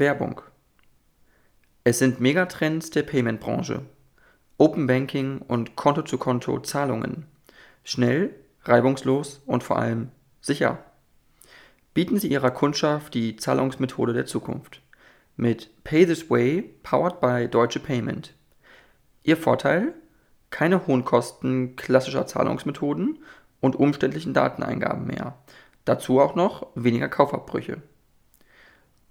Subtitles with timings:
[0.00, 0.40] Werbung.
[1.84, 3.82] Es sind Megatrends der Payment-Branche.
[4.58, 7.26] Open Banking und Konto-zu-Konto-Zahlungen.
[7.84, 8.34] Schnell,
[8.64, 10.10] reibungslos und vor allem
[10.40, 10.78] sicher.
[11.94, 14.82] Bieten Sie Ihrer Kundschaft die Zahlungsmethode der Zukunft.
[15.36, 18.34] Mit Pay This Way, powered by Deutsche Payment.
[19.22, 19.94] Ihr Vorteil?
[20.50, 23.18] Keine hohen Kosten klassischer Zahlungsmethoden
[23.60, 25.38] und umständlichen Dateneingaben mehr.
[25.84, 27.82] Dazu auch noch weniger Kaufabbrüche.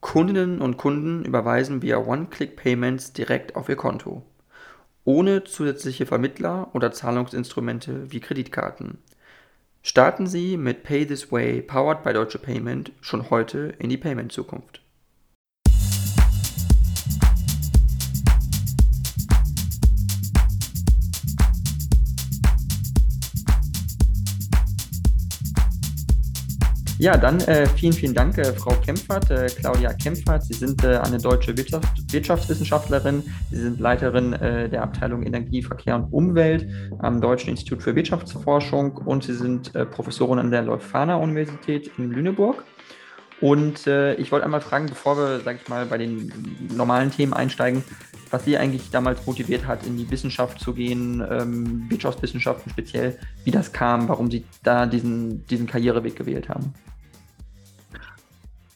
[0.01, 4.23] Kundinnen und Kunden überweisen via One-Click-Payments direkt auf ihr Konto.
[5.03, 8.99] Ohne zusätzliche Vermittler oder Zahlungsinstrumente wie Kreditkarten.
[9.81, 14.81] Starten Sie mit Pay This Way, powered by Deutsche Payment, schon heute in die Payment-Zukunft.
[27.01, 30.43] Ja, dann äh, vielen, vielen Dank, äh, Frau Kempfert, äh, Claudia Kempfert.
[30.43, 33.23] Sie sind äh, eine deutsche Wirtschaft, Wirtschaftswissenschaftlerin.
[33.49, 36.67] Sie sind Leiterin äh, der Abteilung Energie, Verkehr und Umwelt
[36.99, 42.65] am Deutschen Institut für Wirtschaftsforschung und Sie sind äh, Professorin an der Leuphana-Universität in Lüneburg.
[43.39, 46.33] Und ich wollte einmal fragen, bevor wir, sag ich mal, bei den
[46.75, 47.85] normalen Themen einsteigen,
[48.31, 53.51] was Sie eigentlich damals motiviert hat, in die Wissenschaft zu gehen, ähm, Wirtschaftswissenschaften speziell, wie
[53.51, 56.73] das kam, warum Sie da diesen, diesen Karriereweg gewählt haben.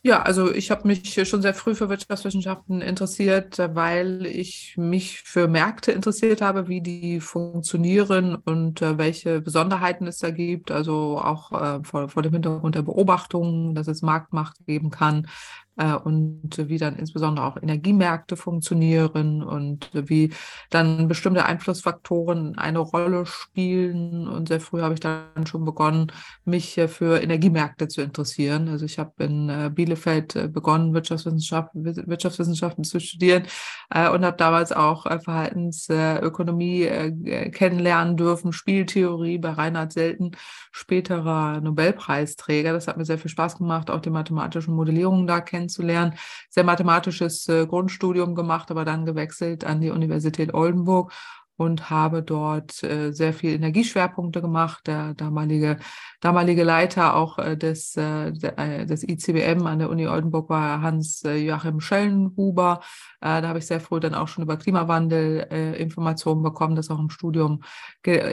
[0.06, 5.48] Ja, also ich habe mich schon sehr früh für Wirtschaftswissenschaften interessiert, weil ich mich für
[5.48, 10.72] Märkte interessiert habe, wie die funktionieren und äh, welche Besonderheiten es da gibt.
[10.72, 15.28] Also auch äh, vor, vor dem Hintergrund der Beobachtung, dass es Marktmacht geben kann,
[15.76, 20.32] und wie dann insbesondere auch Energiemärkte funktionieren und wie
[20.70, 24.28] dann bestimmte Einflussfaktoren eine Rolle spielen.
[24.28, 26.12] Und sehr früh habe ich dann schon begonnen,
[26.46, 28.68] mich für Energiemärkte zu interessieren.
[28.68, 33.44] Also ich habe in äh, Bielefeld äh, begonnen, Wirtschaftswissenschaften, Wirtschaftswissenschaften zu studieren
[33.90, 36.90] und habe damals auch Verhaltensökonomie
[37.52, 40.32] kennenlernen dürfen, Spieltheorie bei Reinhard Selten,
[40.72, 42.74] späterer Nobelpreisträger.
[42.74, 46.16] Das hat mir sehr viel Spaß gemacht, auch die mathematischen Modellierungen da kennenzulernen kennenzulernen.
[46.50, 51.12] Sehr mathematisches äh, Grundstudium gemacht, aber dann gewechselt an die Universität Oldenburg
[51.56, 54.88] und habe dort äh, sehr viel Energieschwerpunkte gemacht.
[54.88, 55.78] Der damalige,
[56.24, 61.24] damalige Leiter auch äh, des, äh, äh des ICBM an der Uni Oldenburg war Hans
[61.26, 62.80] äh, Joachim Schellenhuber.
[63.20, 65.48] Da habe ich sehr früh dann auch schon über Klimawandel
[65.78, 67.64] Informationen bekommen, das auch im Studium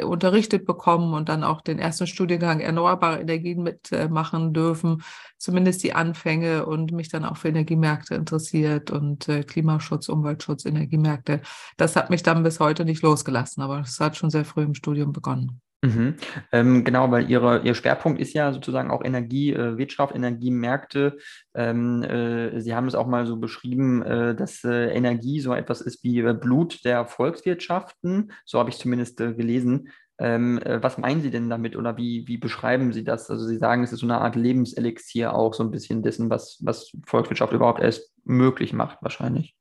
[0.02, 5.04] unterrichtet bekommen und dann auch den ersten Studiengang Erneuerbare Energien mitmachen dürfen,
[5.38, 11.40] zumindest die Anfänge und mich dann auch für Energiemärkte interessiert und Klimaschutz, Umweltschutz, Energiemärkte.
[11.76, 14.74] Das hat mich dann bis heute nicht losgelassen, aber es hat schon sehr früh im
[14.74, 15.60] Studium begonnen.
[15.82, 16.16] Mhm.
[16.52, 21.16] Ähm, genau, weil ihre, Ihr Schwerpunkt ist ja sozusagen auch Energiewirtschaft, äh, Energiemärkte.
[21.54, 25.80] Ähm, äh, Sie haben es auch mal so beschrieben, äh, dass äh, Energie so etwas
[25.80, 28.32] ist wie äh, Blut der Volkswirtschaften.
[28.44, 29.88] So habe ich zumindest äh, gelesen.
[30.18, 33.30] Ähm, was meinen Sie denn damit oder wie, wie beschreiben Sie das?
[33.30, 36.58] Also Sie sagen, es ist so eine Art Lebenselixier auch so ein bisschen dessen, was,
[36.60, 39.56] was Volkswirtschaft überhaupt erst möglich macht, wahrscheinlich.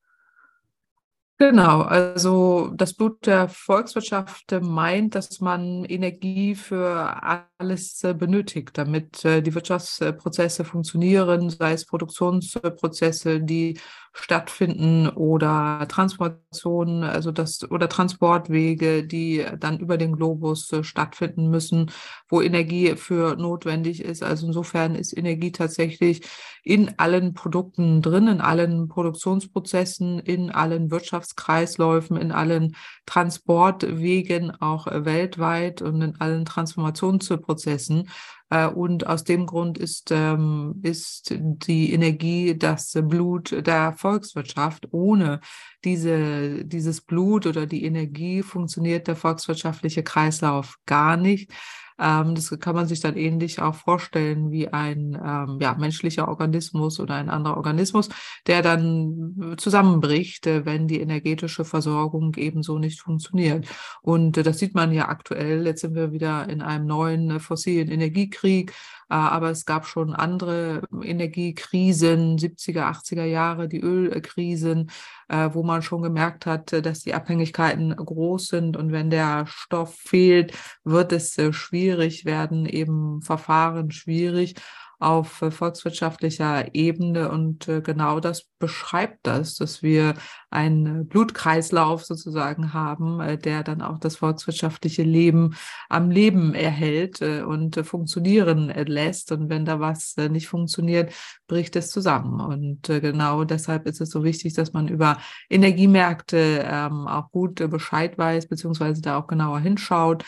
[1.42, 7.16] Genau, also das Blut der Volkswirtschaft meint, dass man Energie für
[7.58, 13.80] alles äh, benötigt, damit äh, die Wirtschaftsprozesse funktionieren, sei es Produktionsprozesse, die
[14.14, 21.92] stattfinden oder Transformationen, also das oder Transportwege, die dann über den Globus äh, stattfinden müssen,
[22.28, 24.24] wo Energie für notwendig ist.
[24.24, 26.22] Also insofern ist Energie tatsächlich
[26.64, 35.82] in allen Produkten drin, in allen Produktionsprozessen, in allen Wirtschaftskreisläufen, in allen Transportwegen auch weltweit
[35.82, 38.10] und in allen Transformationsprozessen.
[38.50, 44.88] Äh, und aus dem Grund ist, ähm, ist die Energie das Blut der Volkswirtschaft.
[44.92, 45.40] Ohne
[45.84, 51.52] diese, dieses Blut oder die Energie funktioniert der volkswirtschaftliche Kreislauf gar nicht.
[52.00, 57.00] Ähm, das kann man sich dann ähnlich auch vorstellen wie ein ähm, ja, menschlicher Organismus
[57.00, 58.10] oder ein anderer Organismus,
[58.48, 63.68] der dann zusammenbricht, äh, wenn die energetische Versorgung ebenso nicht funktioniert.
[64.02, 65.66] Und äh, das sieht man ja aktuell.
[65.66, 68.74] Jetzt sind wir wieder in einem neuen äh, fossilen Energiekrieg.
[69.10, 74.92] Äh, aber es gab schon andere Energiekrisen, 70er, 80er Jahre, die Ölkrisen,
[75.30, 78.78] äh, wo man schon gemerkt hat, äh, dass die Abhängigkeiten groß sind.
[78.78, 80.54] Und wenn der Stoff fehlt,
[80.84, 84.56] wird es schwierig werden, eben Verfahren schwierig
[85.00, 87.32] auf volkswirtschaftlicher Ebene.
[87.32, 90.16] Und genau das beschreibt das, dass wir
[90.52, 95.56] einen Blutkreislauf sozusagen haben, äh, der dann auch das volkswirtschaftliche Leben
[95.90, 99.32] am Leben erhält äh, und funktionieren lässt.
[99.32, 101.14] Und wenn da was nicht funktioniert,
[101.48, 102.40] bricht es zusammen.
[102.42, 105.18] Und genau deshalb ist es so wichtig, dass man über
[105.50, 110.24] Energiemärkte ähm, auch gut Bescheid weiß, beziehungsweise da auch genauer hinschaut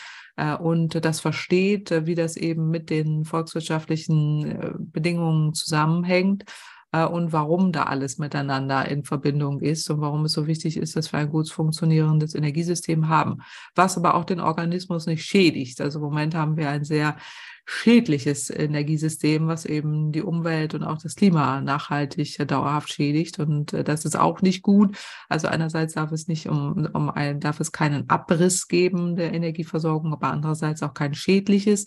[0.60, 6.44] und das versteht, wie das eben mit den volkswirtschaftlichen Bedingungen zusammenhängt
[6.92, 10.94] äh, und warum da alles miteinander in Verbindung ist und warum es so wichtig ist,
[10.96, 13.38] dass wir ein gut funktionierendes Energiesystem haben,
[13.74, 15.80] was aber auch den Organismus nicht schädigt.
[15.80, 17.16] Also im Moment haben wir ein sehr
[17.64, 23.38] schädliches Energiesystem, was eben die Umwelt und auch das Klima nachhaltig äh, dauerhaft schädigt.
[23.38, 24.96] Und äh, das ist auch nicht gut.
[25.28, 30.12] Also einerseits darf es nicht um, um ein, darf es keinen Abriss geben der Energieversorgung,
[30.12, 31.86] aber andererseits auch kein schädliches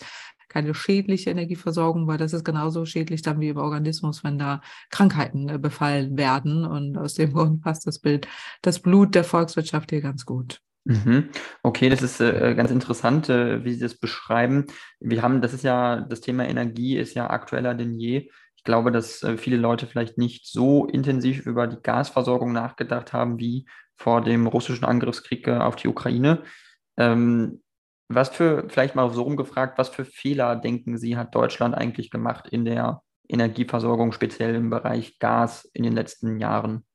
[0.50, 5.50] keine schädliche Energieversorgung, weil das ist genauso schädlich dann wie im Organismus, wenn da Krankheiten
[5.50, 6.66] äh, befallen werden.
[6.66, 8.28] Und aus dem Grund passt das Bild,
[8.62, 10.62] das Blut der Volkswirtschaft hier ganz gut.
[10.86, 11.30] Mhm.
[11.64, 14.66] Okay, das ist äh, ganz interessant, äh, wie Sie das beschreiben.
[15.00, 18.30] Wir haben, das ist ja, das Thema Energie ist ja aktueller denn je.
[18.56, 23.68] Ich glaube, dass viele Leute vielleicht nicht so intensiv über die Gasversorgung nachgedacht haben wie
[23.96, 26.42] vor dem russischen Angriffskrieg auf die Ukraine.
[26.98, 27.62] Ähm,
[28.08, 32.48] was für, vielleicht mal so rumgefragt, was für Fehler denken Sie, hat Deutschland eigentlich gemacht
[32.50, 36.86] in der Energieversorgung, speziell im Bereich Gas in den letzten Jahren?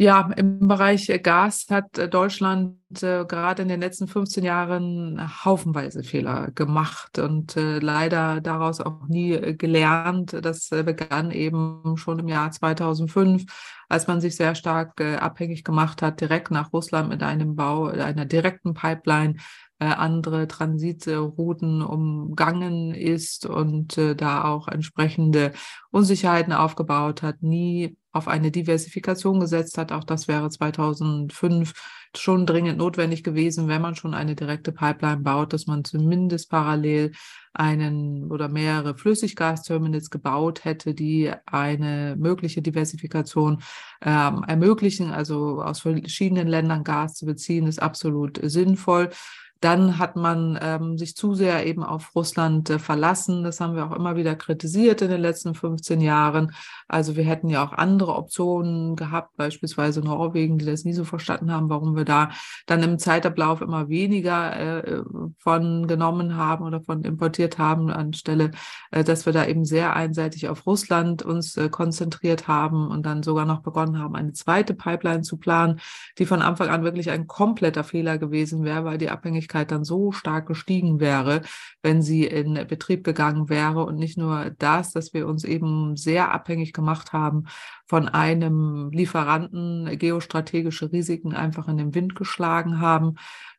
[0.00, 6.52] Ja, im Bereich Gas hat Deutschland äh, gerade in den letzten 15 Jahren haufenweise Fehler
[6.52, 10.36] gemacht und äh, leider daraus auch nie äh, gelernt.
[10.40, 13.44] Das äh, begann eben schon im Jahr 2005,
[13.88, 17.86] als man sich sehr stark äh, abhängig gemacht hat, direkt nach Russland mit einem Bau
[17.86, 19.34] einer direkten Pipeline
[19.78, 25.52] äh, andere Transitrouten umgangen ist und da auch entsprechende
[25.90, 29.92] Unsicherheiten aufgebaut hat, nie auf eine Diversifikation gesetzt hat.
[29.92, 31.72] Auch das wäre 2005
[32.16, 37.12] schon dringend notwendig gewesen, wenn man schon eine direkte Pipeline baut, dass man zumindest parallel
[37.52, 43.62] einen oder mehrere Flüssiggasterminals gebaut hätte, die eine mögliche Diversifikation
[44.00, 45.10] ähm, ermöglichen.
[45.10, 49.10] Also aus verschiedenen Ländern Gas zu beziehen, ist absolut sinnvoll.
[49.60, 53.42] Dann hat man ähm, sich zu sehr eben auf Russland äh, verlassen.
[53.42, 56.52] Das haben wir auch immer wieder kritisiert in den letzten 15 Jahren.
[56.86, 61.52] Also wir hätten ja auch andere Optionen gehabt, beispielsweise Norwegen, die das nie so verstanden
[61.52, 62.30] haben, warum wir da
[62.66, 65.02] dann im Zeitablauf immer weniger äh,
[65.38, 68.52] von genommen haben oder von importiert haben, anstelle,
[68.90, 73.22] äh, dass wir da eben sehr einseitig auf Russland uns äh, konzentriert haben und dann
[73.22, 75.80] sogar noch begonnen haben, eine zweite Pipeline zu planen,
[76.18, 79.84] die von Anfang an wirklich ein kompletter Fehler gewesen wäre, weil die Abhängigkeit Wahrscheinlichkeit dann
[79.84, 81.42] so stark gestiegen wäre,
[81.82, 83.84] wenn sie in Betrieb gegangen wäre.
[83.84, 87.44] Und nicht nur das, dass wir uns eben sehr abhängig gemacht haben
[87.86, 93.14] von einem Lieferanten, geostrategische Risiken einfach in den Wind geschlagen haben,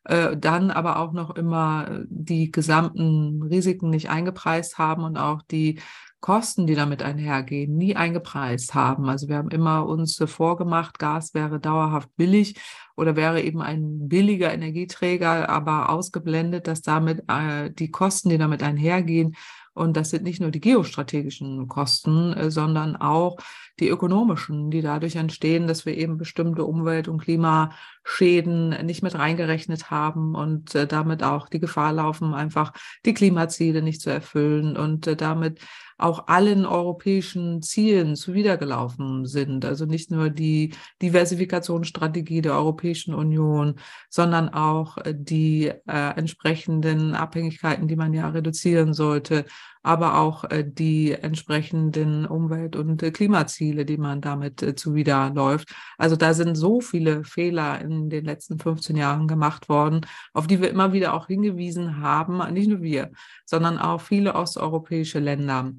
[0.05, 5.79] äh, dann aber auch noch immer die gesamten Risiken nicht eingepreist haben und auch die
[6.21, 9.07] Kosten, die damit einhergehen, nie eingepreist haben.
[9.07, 12.55] Also wir haben immer uns vorgemacht, Gas wäre dauerhaft billig
[12.95, 18.63] oder wäre eben ein billiger Energieträger, aber ausgeblendet, dass damit äh, die Kosten, die damit
[18.63, 19.35] einhergehen,
[19.79, 23.37] und das sind nicht nur die geostrategischen Kosten, äh, sondern auch
[23.79, 29.89] die ökonomischen, die dadurch entstehen, dass wir eben bestimmte Umwelt- und Klimaschäden nicht mit reingerechnet
[29.89, 32.73] haben und äh, damit auch die Gefahr laufen, einfach
[33.05, 35.61] die Klimaziele nicht zu erfüllen und äh, damit
[35.99, 39.65] auch allen europäischen Zielen zuwidergelaufen sind.
[39.65, 43.75] Also nicht nur die Diversifikationsstrategie der Europäischen Union,
[44.09, 49.45] sondern auch äh, die äh, entsprechenden Abhängigkeiten, die man ja reduzieren sollte,
[49.83, 55.73] aber auch äh, die entsprechenden Umwelt- und äh, Klimaziele, die man damit äh, zuwiderläuft.
[55.97, 60.61] Also da sind so viele Fehler in den letzten 15 Jahren gemacht worden, auf die
[60.61, 63.11] wir immer wieder auch hingewiesen haben, nicht nur wir,
[63.45, 65.71] sondern auch viele osteuropäische Länder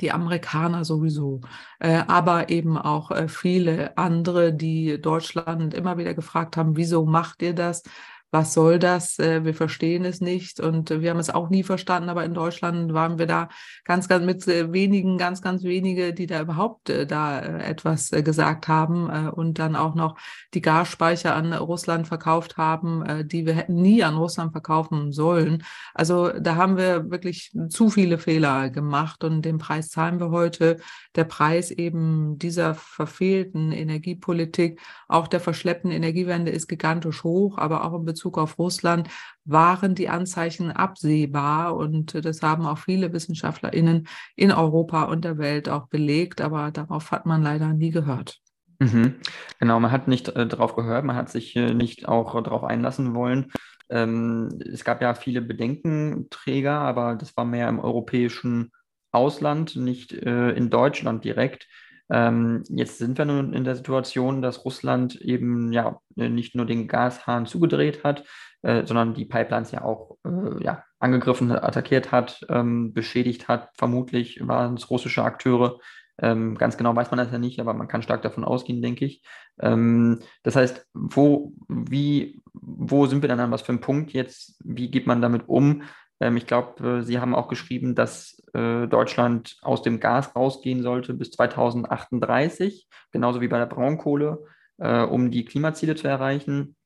[0.00, 1.40] die Amerikaner sowieso,
[1.78, 7.42] äh, aber eben auch äh, viele andere, die Deutschland immer wieder gefragt haben, wieso macht
[7.42, 7.82] ihr das?
[8.30, 9.18] Was soll das?
[9.18, 12.92] Äh, wir verstehen es nicht und wir haben es auch nie verstanden, aber in Deutschland
[12.94, 13.48] waren wir da
[13.84, 18.68] ganz, ganz mit äh, wenigen, ganz, ganz wenige, die da überhaupt äh, da etwas gesagt
[18.68, 20.16] haben und dann auch noch
[20.54, 25.64] die Gasspeicher an Russland verkauft haben, die wir hätten nie an Russland verkaufen sollen.
[25.94, 30.78] Also da haben wir wirklich zu viele Fehler gemacht und den Preis zahlen wir heute.
[31.16, 37.98] Der Preis eben dieser verfehlten Energiepolitik, auch der verschleppten Energiewende ist gigantisch hoch, aber auch
[37.98, 39.08] in Bezug Bezug auf Russland
[39.46, 45.70] waren die Anzeichen absehbar und das haben auch viele WissenschaftlerInnen in Europa und der Welt
[45.70, 48.38] auch belegt, aber darauf hat man leider nie gehört.
[48.78, 49.14] Mhm.
[49.58, 52.62] Genau, man hat nicht äh, darauf gehört, man hat sich äh, nicht auch äh, darauf
[52.62, 53.52] einlassen wollen.
[53.88, 58.70] Ähm, es gab ja viele Bedenkenträger, aber das war mehr im europäischen
[59.12, 61.66] Ausland, nicht äh, in Deutschland direkt.
[62.10, 66.88] Ähm, jetzt sind wir nun in der Situation, dass Russland eben ja nicht nur den
[66.88, 68.24] Gashahn zugedreht hat,
[68.62, 73.70] äh, sondern die Pipelines ja auch äh, ja, angegriffen, attackiert hat, ähm, beschädigt hat.
[73.74, 75.78] Vermutlich waren es russische Akteure.
[76.20, 79.06] Ähm, ganz genau weiß man das ja nicht, aber man kann stark davon ausgehen, denke
[79.06, 79.22] ich.
[79.60, 84.60] Ähm, das heißt, wo, wie, wo sind wir dann an was für einem Punkt jetzt?
[84.64, 85.82] Wie geht man damit um?
[86.20, 90.82] Ähm, ich glaube, äh, Sie haben auch geschrieben, dass äh, Deutschland aus dem Gas rausgehen
[90.82, 94.44] sollte bis 2038, genauso wie bei der Braunkohle,
[94.78, 96.76] äh, um die Klimaziele zu erreichen.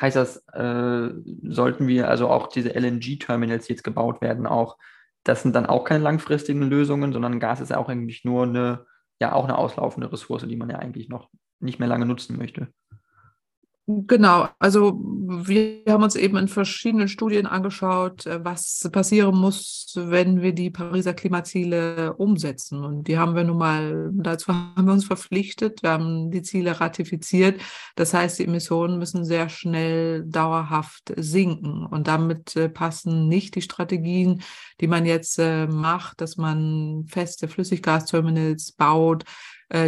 [0.00, 1.10] Heißt das, äh,
[1.42, 4.78] sollten wir also auch diese LNG-Terminals, jetzt gebaut werden, auch,
[5.24, 8.86] das sind dann auch keine langfristigen Lösungen, sondern Gas ist ja auch eigentlich nur eine,
[9.20, 11.28] ja auch eine auslaufende Ressource, die man ja eigentlich noch
[11.60, 12.68] nicht mehr lange nutzen möchte.
[14.06, 20.42] Genau, also wir haben uns eben in verschiedenen Studien angeschaut, äh, was passieren muss, wenn
[20.42, 22.84] wir die Pariser Klimaziele umsetzen.
[22.84, 26.78] Und die haben wir nun mal, dazu haben wir uns verpflichtet, wir haben die Ziele
[26.80, 27.60] ratifiziert.
[27.96, 31.84] Das heißt, die Emissionen müssen sehr schnell dauerhaft sinken.
[31.84, 34.42] Und damit äh, passen nicht die Strategien,
[34.80, 39.24] die man jetzt äh, macht, dass man feste Flüssiggasterminals baut,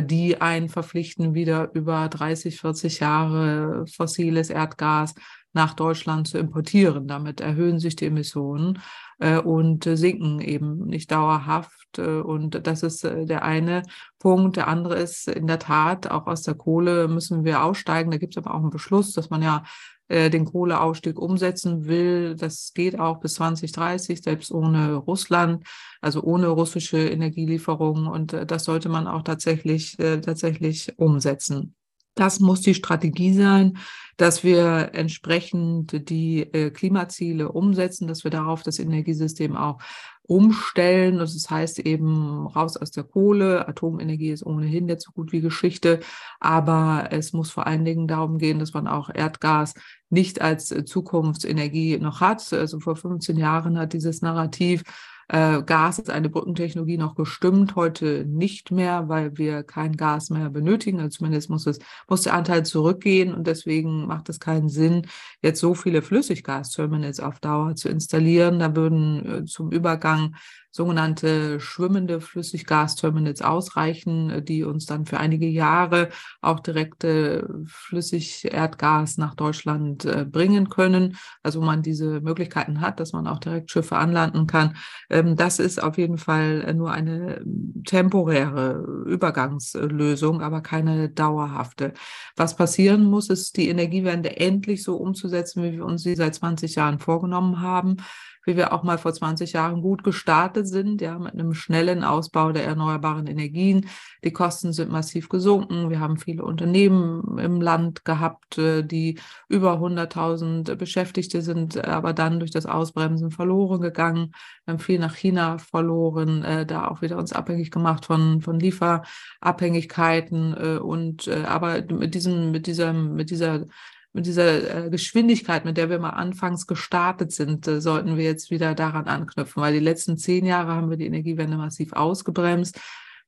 [0.03, 5.15] die einen verpflichten, wieder über 30, 40 Jahre fossiles Erdgas
[5.53, 7.09] nach Deutschland zu importieren.
[7.09, 8.81] Damit erhöhen sich die Emissionen
[9.19, 11.82] äh, und sinken eben nicht dauerhaft.
[11.99, 13.83] Äh, und das ist der eine
[14.19, 14.57] Punkt.
[14.57, 18.11] Der andere ist in der Tat, auch aus der Kohle müssen wir aussteigen.
[18.11, 19.65] Da gibt es aber auch einen Beschluss, dass man ja
[20.11, 22.37] den Kohleausstieg umsetzen will.
[22.37, 25.65] Das geht auch bis 2030, selbst ohne Russland
[26.03, 28.07] also ohne russische Energielieferungen.
[28.07, 31.75] Und äh, das sollte man auch tatsächlich, äh, tatsächlich umsetzen.
[32.15, 33.79] Das muss die Strategie sein,
[34.19, 39.79] dass wir entsprechend die äh, Klimaziele umsetzen, dass wir darauf das Energiesystem auch
[40.23, 41.19] umstellen.
[41.19, 43.67] Das heißt eben raus aus der Kohle.
[43.67, 46.01] Atomenergie ist ohnehin jetzt so gut wie Geschichte.
[46.39, 49.75] Aber es muss vor allen Dingen darum gehen, dass man auch Erdgas
[50.11, 52.53] nicht als Zukunftsenergie noch hat.
[52.53, 54.85] Also vor 15 Jahren hat dieses Narrativ
[55.33, 60.51] äh, Gas ist eine Brückentechnologie noch gestimmt, heute nicht mehr, weil wir kein Gas mehr
[60.51, 61.01] benötigen.
[61.01, 65.07] Also zumindest muss, es, muss der Anteil zurückgehen und deswegen macht es keinen Sinn,
[65.41, 68.59] jetzt so viele Flüssiggasterminals auf Dauer zu installieren.
[68.59, 70.35] Da würden äh, zum Übergang
[70.73, 76.09] sogenannte schwimmende Flüssiggasterminals ausreichen, äh, die uns dann für einige Jahre
[76.41, 81.17] auch direkte Flüssigerdgas nach Deutschland äh, bringen können.
[81.43, 84.77] Also man diese Möglichkeiten hat, dass man auch direkt Schiffe anlanden kann.
[85.11, 87.45] Ähm, das ist auf jeden Fall äh, nur eine
[87.85, 91.93] temporäre Übergangslösung, aber keine dauerhafte.
[92.35, 96.77] Was passieren muss, ist die Energiewende endlich so umzusetzen, wie wir uns sie seit 20
[96.77, 97.99] Jahren vorgenommen haben
[98.45, 102.53] wie wir auch mal vor 20 Jahren gut gestartet sind, ja, mit einem schnellen Ausbau
[102.53, 103.89] der erneuerbaren Energien.
[104.25, 105.91] Die Kosten sind massiv gesunken.
[105.91, 112.41] Wir haben viele Unternehmen im Land gehabt, äh, die über 100.000 Beschäftigte sind, aber dann
[112.41, 114.33] durch das Ausbremsen verloren gegangen.
[114.65, 118.59] Wir haben viel nach China verloren, äh, da auch wieder uns abhängig gemacht von, von
[118.59, 123.67] Lieferabhängigkeiten äh, und aber mit diesem, mit dieser, mit dieser
[124.13, 128.51] mit dieser äh, Geschwindigkeit, mit der wir mal anfangs gestartet sind, äh, sollten wir jetzt
[128.51, 132.79] wieder daran anknüpfen, weil die letzten zehn Jahre haben wir die Energiewende massiv ausgebremst,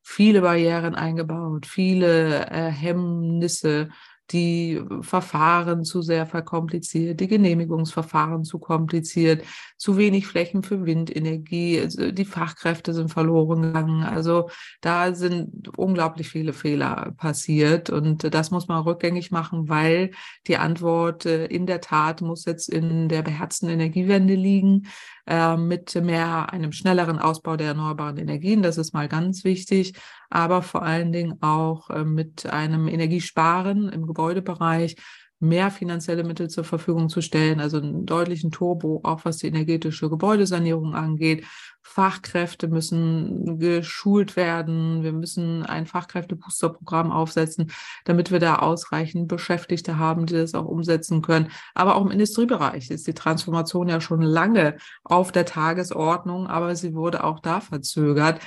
[0.02, 3.88] viele Barrieren eingebaut, viele äh, Hemmnisse
[4.30, 9.44] die Verfahren zu sehr verkompliziert, die Genehmigungsverfahren zu kompliziert,
[9.76, 14.02] zu wenig Flächen für Windenergie, also die Fachkräfte sind verloren gegangen.
[14.02, 14.48] Also
[14.80, 20.10] da sind unglaublich viele Fehler passiert und das muss man rückgängig machen, weil
[20.46, 24.86] die Antwort äh, in der Tat muss jetzt in der beherzten Energiewende liegen
[25.26, 28.62] äh, mit mehr einem schnelleren Ausbau der erneuerbaren Energien.
[28.62, 29.94] Das ist mal ganz wichtig,
[30.30, 34.96] aber vor allen Dingen auch äh, mit einem Energiesparen im Gebäudebereich
[35.40, 40.08] mehr finanzielle Mittel zur Verfügung zu stellen, also einen deutlichen Turbo, auch was die energetische
[40.08, 41.44] Gebäudesanierung angeht.
[41.86, 45.02] Fachkräfte müssen geschult werden.
[45.02, 47.70] Wir müssen ein Fachkräfteboosterprogramm aufsetzen,
[48.04, 51.50] damit wir da ausreichend Beschäftigte haben, die das auch umsetzen können.
[51.74, 56.94] Aber auch im Industriebereich ist die Transformation ja schon lange auf der Tagesordnung, aber sie
[56.94, 58.40] wurde auch da verzögert.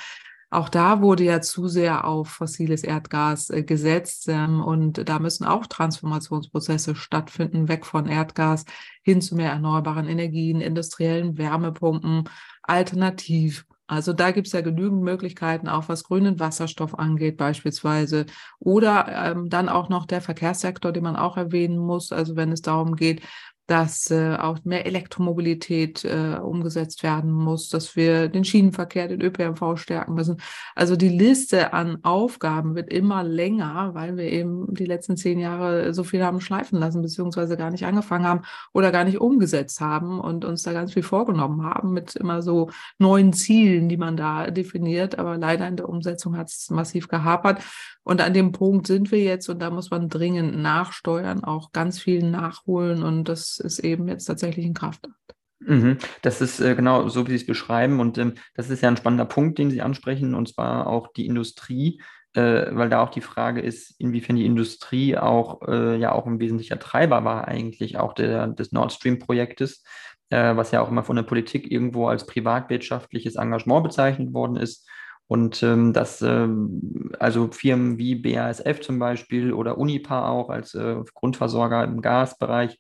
[0.49, 5.45] Auch da wurde ja zu sehr auf fossiles Erdgas äh, gesetzt ähm, und da müssen
[5.45, 8.63] auch Transformationsprozesse stattfinden, weg von Erdgas
[9.01, 12.29] hin zu mehr erneuerbaren Energien, industriellen Wärmepumpen,
[12.67, 18.25] alternativ Also da gibt es ja genügend Möglichkeiten, auch was grünen Wasserstoff angeht beispielsweise.
[18.59, 22.11] Oder ähm, dann auch noch der Verkehrssektor, den man auch erwähnen muss.
[22.11, 23.21] Also wenn es darum geht,
[23.67, 29.77] dass äh, auch mehr Elektromobilität äh, umgesetzt werden muss, dass wir den Schienenverkehr, den ÖPNV
[29.77, 30.37] stärken müssen.
[30.73, 35.93] Also die Liste an Aufgaben wird immer länger, weil wir eben die letzten zehn Jahre
[35.93, 38.41] so viel haben schleifen lassen, beziehungsweise gar nicht angefangen haben
[38.73, 42.69] oder gar nicht umgesetzt haben und uns da ganz viel vorgenommen haben mit immer so
[42.99, 45.19] neuen Zielen, die man da definiert.
[45.19, 47.61] Aber leider in der Umsetzung hat es massiv gehapert.
[48.07, 51.99] Und an dem Punkt sind wir jetzt und da muss man dringend nachsteuern, auch ganz
[51.99, 55.13] viel nachholen und das ist eben jetzt tatsächlich ein Kraftakt.
[55.59, 55.97] Mhm.
[56.21, 58.95] Das ist äh, genau so, wie Sie es beschreiben und ähm, das ist ja ein
[58.95, 63.19] spannender Punkt, den Sie ansprechen und zwar auch die Industrie, äh, weil da auch die
[63.19, 68.13] Frage ist, inwiefern die Industrie auch äh, ja auch ein wesentlicher Treiber war eigentlich auch
[68.13, 69.83] der, des Nord Stream Projektes,
[70.29, 74.87] äh, was ja auch immer von der Politik irgendwo als privatwirtschaftliches Engagement bezeichnet worden ist.
[75.27, 80.95] Und ähm, dass ähm, also Firmen wie BASF zum Beispiel oder Unipa auch als äh,
[81.13, 82.77] Grundversorger im Gasbereich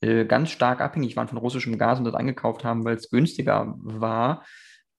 [0.00, 3.74] äh, ganz stark abhängig waren von russischem Gas und das eingekauft haben, weil es günstiger
[3.78, 4.44] war.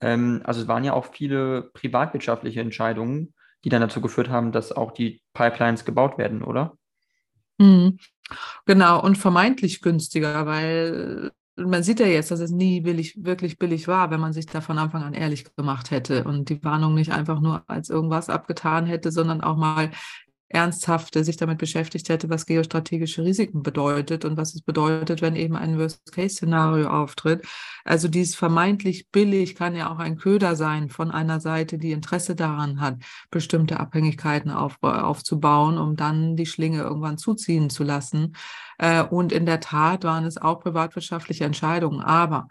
[0.02, 4.74] Ähm, also es waren ja auch viele privatwirtschaftliche Entscheidungen, die dann dazu geführt haben, dass
[4.74, 6.78] auch die Pipelines gebaut werden, oder?
[7.60, 7.98] Mhm.
[8.66, 11.32] Genau, und vermeintlich günstiger, weil
[11.66, 14.62] man sieht ja jetzt, dass es nie billig, wirklich billig war, wenn man sich da
[14.62, 18.86] von Anfang an ehrlich gemacht hätte und die Warnung nicht einfach nur als irgendwas abgetan
[18.86, 19.92] hätte, sondern auch mal
[20.50, 25.56] ernsthaft sich damit beschäftigt hätte, was geostrategische Risiken bedeutet und was es bedeutet, wenn eben
[25.56, 27.46] ein Worst-Case-Szenario auftritt.
[27.86, 32.36] Also dies vermeintlich billig kann ja auch ein Köder sein von einer Seite, die Interesse
[32.36, 32.98] daran hat,
[33.30, 38.36] bestimmte Abhängigkeiten auf, aufzubauen, um dann die Schlinge irgendwann zuziehen zu lassen.
[38.80, 42.02] Äh, und in der Tat waren es auch privatwirtschaftliche Entscheidungen.
[42.02, 42.48] Aber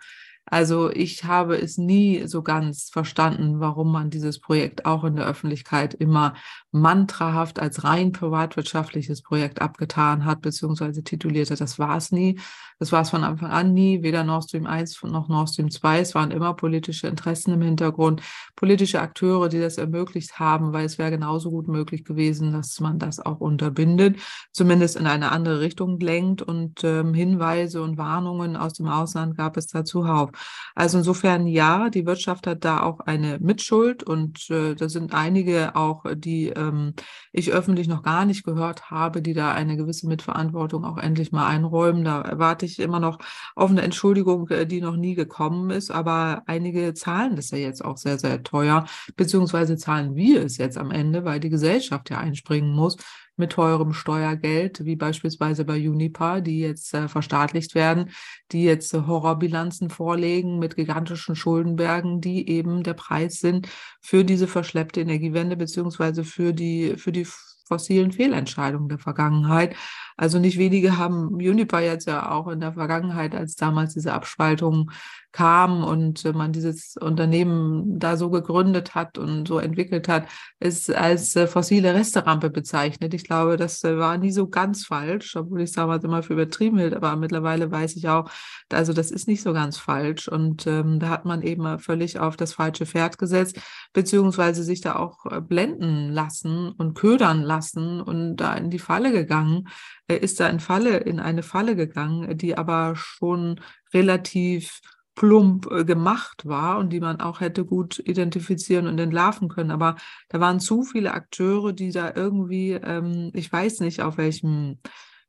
[0.51, 5.27] also ich habe es nie so ganz verstanden, warum man dieses Projekt auch in der
[5.27, 6.35] Öffentlichkeit immer
[6.73, 11.57] mantrahaft als rein privatwirtschaftliches Projekt abgetan hat, beziehungsweise titulierte.
[11.57, 12.39] Das war es nie.
[12.79, 16.01] Das war es von Anfang an nie, weder Nord Stream 1 noch Nord Stream 2.
[16.01, 18.23] Es waren immer politische Interessen im Hintergrund,
[18.55, 22.99] politische Akteure, die das ermöglicht haben, weil es wäre genauso gut möglich gewesen, dass man
[22.99, 24.21] das auch unterbindet,
[24.53, 29.57] zumindest in eine andere Richtung lenkt und ähm, Hinweise und Warnungen aus dem Ausland gab
[29.57, 30.31] es dazu auf.
[30.75, 35.75] Also insofern ja, die Wirtschaft hat da auch eine Mitschuld und äh, da sind einige
[35.75, 36.95] auch, die ähm,
[37.33, 41.49] ich öffentlich noch gar nicht gehört habe, die da eine gewisse Mitverantwortung auch endlich mal
[41.49, 42.05] einräumen.
[42.05, 43.19] Da erwarte ich immer noch
[43.55, 47.85] auf eine Entschuldigung, äh, die noch nie gekommen ist, aber einige zahlen das ja jetzt
[47.85, 48.85] auch sehr, sehr teuer,
[49.17, 52.97] beziehungsweise zahlen wir es jetzt am Ende, weil die Gesellschaft ja einspringen muss
[53.39, 58.11] mit teurem Steuergeld, wie beispielsweise bei Unipa, die jetzt äh, verstaatlicht werden,
[58.53, 63.69] die jetzt äh, Horrorbilanzen vorlegen mit gigantischen Schuldenbergen, die eben der Preis sind
[64.01, 67.27] für diese verschleppte Energiewende beziehungsweise für die, für die
[67.69, 69.77] fossilen Fehlentscheidungen der Vergangenheit.
[70.19, 74.91] Also nicht wenige haben Uniper jetzt ja auch in der Vergangenheit, als damals diese Abspaltung
[75.31, 80.27] kam und man dieses Unternehmen da so gegründet hat und so entwickelt hat,
[80.59, 83.15] ist als äh, fossile Resterampe bezeichnet.
[83.15, 86.33] Ich glaube, das äh, war nie so ganz falsch, obwohl ich es damals immer für
[86.33, 88.31] übertrieben hielt, aber mittlerweile weiß ich auch,
[88.73, 92.37] also das ist nicht so ganz falsch und ähm, da hat man eben völlig auf
[92.37, 93.61] das falsche Pferd gesetzt,
[93.93, 99.13] beziehungsweise sich da auch äh, blenden lassen und ködern lassen und da in die Falle
[99.13, 99.69] gegangen,
[100.09, 103.61] er ist da in Falle, in eine Falle gegangen, die aber schon
[103.93, 104.81] relativ
[105.15, 109.71] plump äh, gemacht war und die man auch hätte gut identifizieren und entlarven können.
[109.71, 109.97] Aber
[110.29, 114.79] da waren zu viele Akteure, die da irgendwie, ähm, ich weiß nicht, auf welchem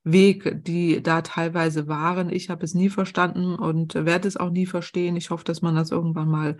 [0.03, 2.29] Weg, die da teilweise waren.
[2.29, 5.15] Ich habe es nie verstanden und werde es auch nie verstehen.
[5.15, 6.57] Ich hoffe, dass man das irgendwann mal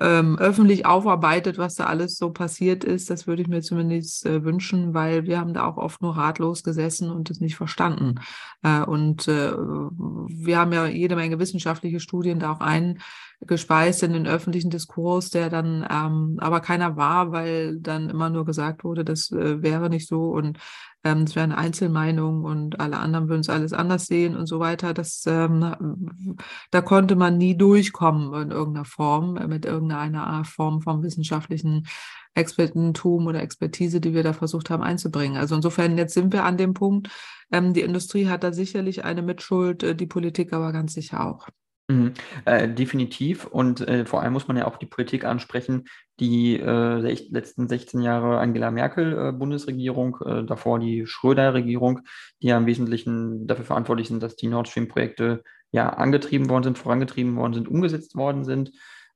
[0.00, 3.10] ähm, öffentlich aufarbeitet, was da alles so passiert ist.
[3.10, 6.62] Das würde ich mir zumindest äh, wünschen, weil wir haben da auch oft nur ratlos
[6.62, 8.20] gesessen und es nicht verstanden.
[8.62, 14.26] Äh, und äh, wir haben ja jede Menge wissenschaftliche Studien da auch eingespeist in den
[14.26, 19.30] öffentlichen Diskurs, der dann ähm, aber keiner war, weil dann immer nur gesagt wurde, das
[19.30, 20.58] äh, wäre nicht so und
[21.04, 24.60] ähm, es wäre eine Einzelmeinung und alle anderen würden es alles anders sehen und so
[24.60, 24.94] weiter.
[24.94, 26.38] Das, ähm,
[26.70, 31.86] da konnte man nie durchkommen in irgendeiner Form, mit irgendeiner Form vom wissenschaftlichen
[32.34, 35.36] Expertentum oder Expertise, die wir da versucht haben einzubringen.
[35.36, 37.10] Also insofern, jetzt sind wir an dem Punkt,
[37.50, 41.48] ähm, die Industrie hat da sicherlich eine Mitschuld, äh, die Politik aber ganz sicher auch.
[41.92, 42.12] Mhm.
[42.44, 43.46] Äh, definitiv.
[43.46, 45.84] Und äh, vor allem muss man ja auch die Politik ansprechen,
[46.20, 46.98] die äh,
[47.30, 52.00] letzten 16 Jahre Angela Merkel äh, Bundesregierung, äh, davor die Schröder-Regierung,
[52.40, 56.78] die ja im Wesentlichen dafür verantwortlich sind, dass die Nord Stream-Projekte ja angetrieben worden sind,
[56.78, 58.72] vorangetrieben worden sind, umgesetzt worden sind.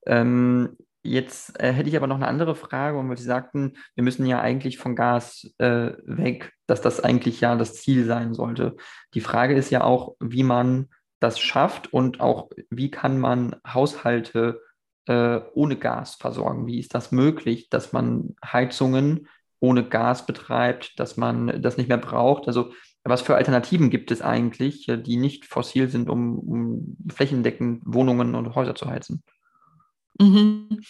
[0.07, 4.27] Ähm, Jetzt äh, hätte ich aber noch eine andere Frage, weil Sie sagten, wir müssen
[4.27, 8.75] ja eigentlich von Gas weg, dass das eigentlich ja das Ziel sein sollte.
[9.15, 10.89] Die Frage ist ja auch, wie man
[11.21, 14.61] das schafft und auch, wie kann man Haushalte
[15.07, 16.67] äh, ohne Gas versorgen?
[16.67, 19.29] Wie ist das möglich, dass man Heizungen
[19.61, 22.47] ohne Gas betreibt, dass man das nicht mehr braucht?
[22.47, 22.73] Also
[23.05, 28.35] was für Alternativen gibt es eigentlich, äh, die nicht fossil sind, um, um flächendeckend Wohnungen
[28.35, 29.23] und Häuser zu heizen?
[30.21, 30.81] Mhm.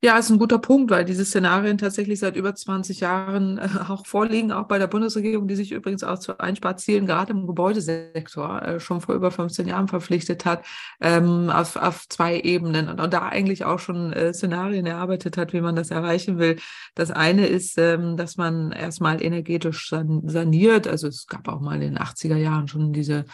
[0.00, 4.06] Ja, ist ein guter Punkt, weil diese Szenarien tatsächlich seit über 20 Jahren äh, auch
[4.06, 8.78] vorliegen, auch bei der Bundesregierung, die sich übrigens auch zu Einsparzielen gerade im Gebäudesektor äh,
[8.78, 10.64] schon vor über 15 Jahren verpflichtet hat,
[11.00, 15.52] ähm, auf, auf zwei Ebenen und, und da eigentlich auch schon äh, Szenarien erarbeitet hat,
[15.52, 16.60] wie man das erreichen will.
[16.94, 20.86] Das eine ist, ähm, dass man erstmal energetisch san saniert.
[20.86, 23.24] Also es gab auch mal in den 80er Jahren schon diese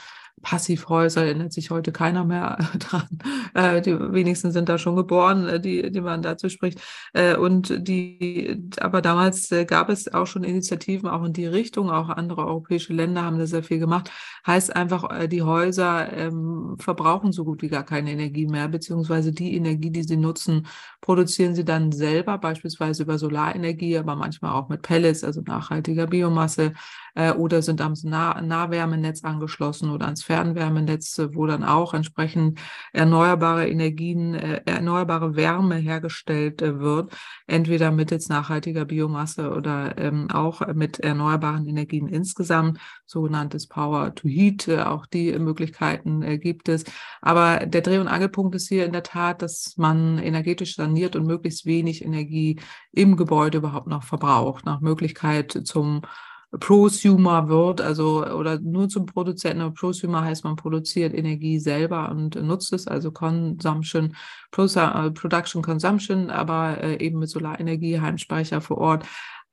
[0.45, 3.09] Passivhäuser erinnert sich heute keiner mehr dran.
[3.55, 6.81] Äh, die wenigsten sind da schon geboren, äh, die, die man dazu spricht.
[7.13, 11.91] Äh, und die, aber damals äh, gab es auch schon Initiativen auch in die Richtung.
[11.91, 14.11] Auch andere europäische Länder haben da sehr viel gemacht.
[14.47, 19.33] Heißt einfach, äh, die Häuser ähm, verbrauchen so gut wie gar keine Energie mehr, beziehungsweise
[19.33, 20.67] die Energie, die sie nutzen,
[21.01, 26.75] produzieren sie dann selber, beispielsweise über Solarenergie, aber manchmal auch mit Pellets, also nachhaltiger Biomasse
[27.15, 32.59] äh, oder sind am nah Nahwärmenetz angeschlossen oder ans Fernwärmenetz, wo dann auch entsprechend
[32.93, 40.67] erneuerbare Energien, äh, erneuerbare Wärme hergestellt äh, wird, entweder mittels nachhaltiger Biomasse oder ähm, auch
[40.75, 46.85] mit erneuerbaren Energien insgesamt, sogenanntes Power to Heat, äh, auch die Möglichkeiten äh, gibt es.
[47.21, 51.27] Aber der Dreh- und Angelpunkt ist hier in der Tat, dass man energetisch saniert und
[51.27, 52.61] möglichst wenig Energie
[52.93, 56.03] im Gebäude überhaupt noch verbraucht, nach Möglichkeit zum
[56.61, 59.75] Prosumer wird, also oder nur zum Produzenten.
[59.75, 64.15] Prosumer heißt, man produziert Energie selber und nutzt es, also Consumption,
[64.57, 69.05] äh, Production Consumption, aber äh, eben mit Solarenergie, Heimspeicher vor Ort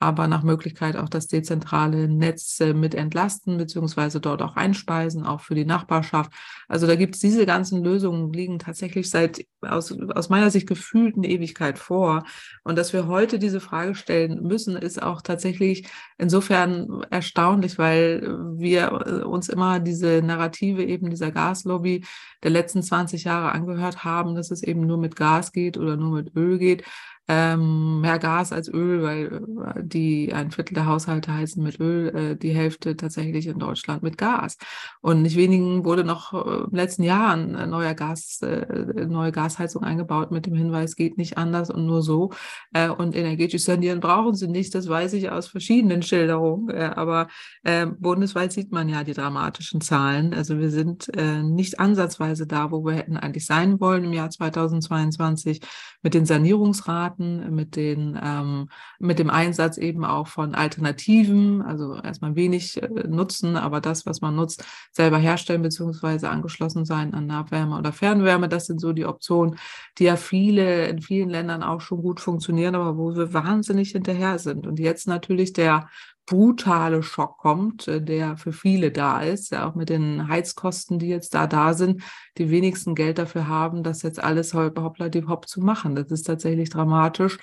[0.02, 5.54] aber nach Möglichkeit auch das dezentrale Netz mit entlasten, beziehungsweise dort auch einspeisen, auch für
[5.54, 6.32] die Nachbarschaft.
[6.68, 11.24] Also da gibt es diese ganzen Lösungen, liegen tatsächlich seit aus, aus meiner Sicht gefühlten
[11.24, 12.24] Ewigkeit vor.
[12.64, 15.88] Und dass wir heute diese Frage stellen müssen, ist auch tatsächlich
[16.18, 22.06] insofern erstaunlich, weil wir uns immer diese Narrative eben dieser Gaslobby
[22.42, 26.12] der letzten 20 Jahre angehört haben, dass es eben nur mit Gas geht oder nur
[26.12, 26.84] mit Öl geht
[27.28, 29.42] ähm, mehr Gas als Öl, weil
[29.76, 34.04] äh, die ein Viertel der Haushalte heizen mit Öl, äh, die Hälfte tatsächlich in Deutschland
[34.04, 34.58] mit Gas.
[35.02, 39.84] Und nicht wenigen wurde noch äh, im letzten Jahr ein neuer Gas, äh, neue Gasheizung
[39.84, 42.32] eingebaut mit dem Hinweis, geht nicht anders und nur so.
[42.74, 46.70] Äh, und energetisch sanieren brauchen sie nicht, das weiß ich aus verschiedenen Schilderungen.
[46.70, 47.28] Äh, aber
[47.64, 50.34] äh, bundesweit sieht man ja die dramatischen Zahlen.
[50.34, 54.30] Also wir sind äh, nicht ansatzweise da, wo wir hätten eigentlich sein wollen im Jahr
[54.30, 55.62] 2022
[56.02, 61.96] mit den Sanierungsraten Daten, mit, den, ähm, mit dem Einsatz eben auch von Alternativen, also
[61.96, 67.28] erstmal wenig äh, nutzen, aber das, was man nutzt, selber herstellen beziehungsweise angeschlossen sein an
[67.28, 68.50] Nahwärme oder Fernwärme.
[68.50, 69.58] Das sind so die Optionen,
[69.98, 74.40] die ja viele in vielen Ländern auch schon gut funktionieren, aber wo wir wahnsinnig hinterher
[74.40, 74.68] sind.
[74.68, 75.90] Und jetzt natürlich der
[76.26, 81.08] brutale Schock kommt, äh, der für viele da ist, ja, auch mit den Heizkosten, die
[81.10, 82.04] jetzt da da sind,
[82.38, 85.96] die wenigsten Geld dafür haben, das jetzt alles hoppla die hopp zu machen.
[85.96, 87.38] Das ist tatsächlich dramatisch.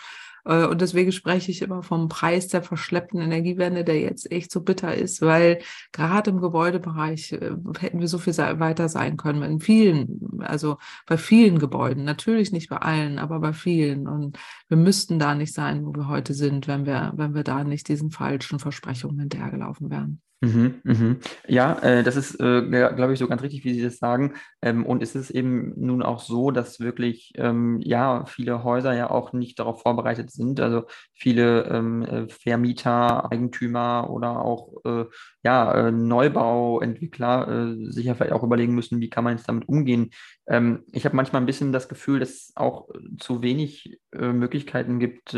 [0.48, 4.62] Äh, und deswegen spreche ich immer vom Preis der verschleppten Energiewende, der jetzt echt so
[4.62, 5.60] bitter ist, weil
[5.92, 9.42] gerade im Gebäudebereich äh, hätten wir so viel weiter sein können.
[9.42, 14.08] In vielen, also bei vielen Gebäuden, natürlich nicht bei allen, aber bei vielen.
[14.08, 17.62] Und wir müssten da nicht sein, wo wir heute sind, wenn wir, wenn wir da
[17.64, 20.22] nicht diesen falschen Versprechungen hinterhergelaufen wären.
[20.40, 21.18] Mhm, mhm.
[21.48, 24.34] Ja, äh, das ist, äh, glaube ich, so ganz richtig, wie Sie das sagen.
[24.62, 29.10] Ähm, und ist es eben nun auch so, dass wirklich, ähm, ja, viele Häuser ja
[29.10, 30.60] auch nicht darauf vorbereitet sind.
[30.60, 35.06] Also viele ähm, äh, Vermieter, Eigentümer oder auch, äh,
[35.42, 39.68] ja, äh, Neubauentwickler äh, sich ja vielleicht auch überlegen müssen, wie kann man jetzt damit
[39.68, 40.10] umgehen.
[40.46, 45.36] Ähm, ich habe manchmal ein bisschen das Gefühl, dass es auch zu wenig Möglichkeiten gibt,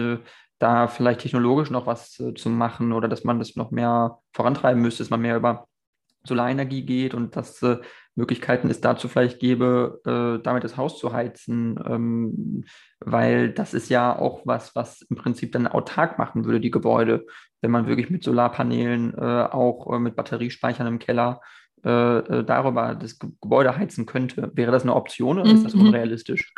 [0.61, 4.81] da vielleicht technologisch noch was äh, zu machen oder dass man das noch mehr vorantreiben
[4.81, 5.67] müsste, dass man mehr über
[6.25, 7.79] Solarenergie geht und dass äh,
[8.15, 12.65] Möglichkeiten es dazu vielleicht gäbe, äh, damit das Haus zu heizen, ähm,
[13.01, 17.25] weil das ist ja auch was, was im Prinzip dann autark machen würde, die Gebäude,
[17.63, 21.41] wenn man wirklich mit Solarpanelen, äh, auch äh, mit Batteriespeichern im Keller
[21.83, 24.51] äh, darüber das Gebäude heizen könnte.
[24.55, 25.87] Wäre das eine Option oder ist das mhm.
[25.87, 26.53] unrealistisch?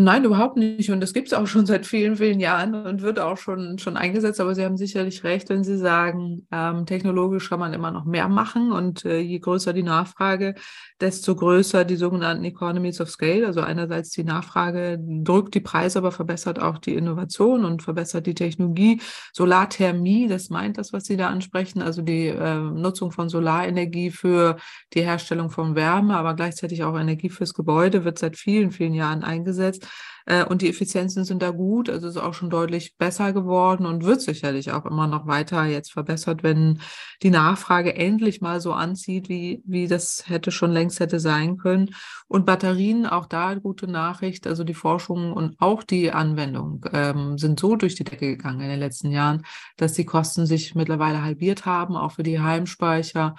[0.00, 0.92] Nein, überhaupt nicht.
[0.92, 3.96] Und das gibt es auch schon seit vielen, vielen Jahren und wird auch schon, schon
[3.96, 4.40] eingesetzt.
[4.40, 8.28] Aber Sie haben sicherlich recht, wenn Sie sagen, ähm, technologisch kann man immer noch mehr
[8.28, 8.70] machen.
[8.70, 10.54] Und äh, je größer die Nachfrage,
[11.00, 13.44] desto größer die sogenannten Economies of Scale.
[13.44, 18.34] Also einerseits die Nachfrage drückt die Preise, aber verbessert auch die Innovation und verbessert die
[18.34, 19.00] Technologie.
[19.32, 24.58] Solarthermie, das meint das, was Sie da ansprechen, also die äh, Nutzung von Solarenergie für
[24.94, 29.24] die Herstellung von Wärme, aber gleichzeitig auch Energie fürs Gebäude, wird seit vielen, vielen Jahren
[29.24, 29.87] eingesetzt.
[30.28, 34.04] Äh, und die Effizienzen sind da gut, also ist auch schon deutlich besser geworden und
[34.04, 36.80] wird sicherlich auch immer noch weiter jetzt verbessert, wenn
[37.22, 41.94] die Nachfrage endlich mal so anzieht, wie, wie das hätte schon längst hätte sein können.
[42.26, 47.58] Und Batterien, auch da gute Nachricht, also die Forschung und auch die Anwendung ähm, sind
[47.58, 49.44] so durch die Decke gegangen in den letzten Jahren,
[49.78, 53.34] dass die Kosten sich mittlerweile halbiert haben, auch für die Heimspeicher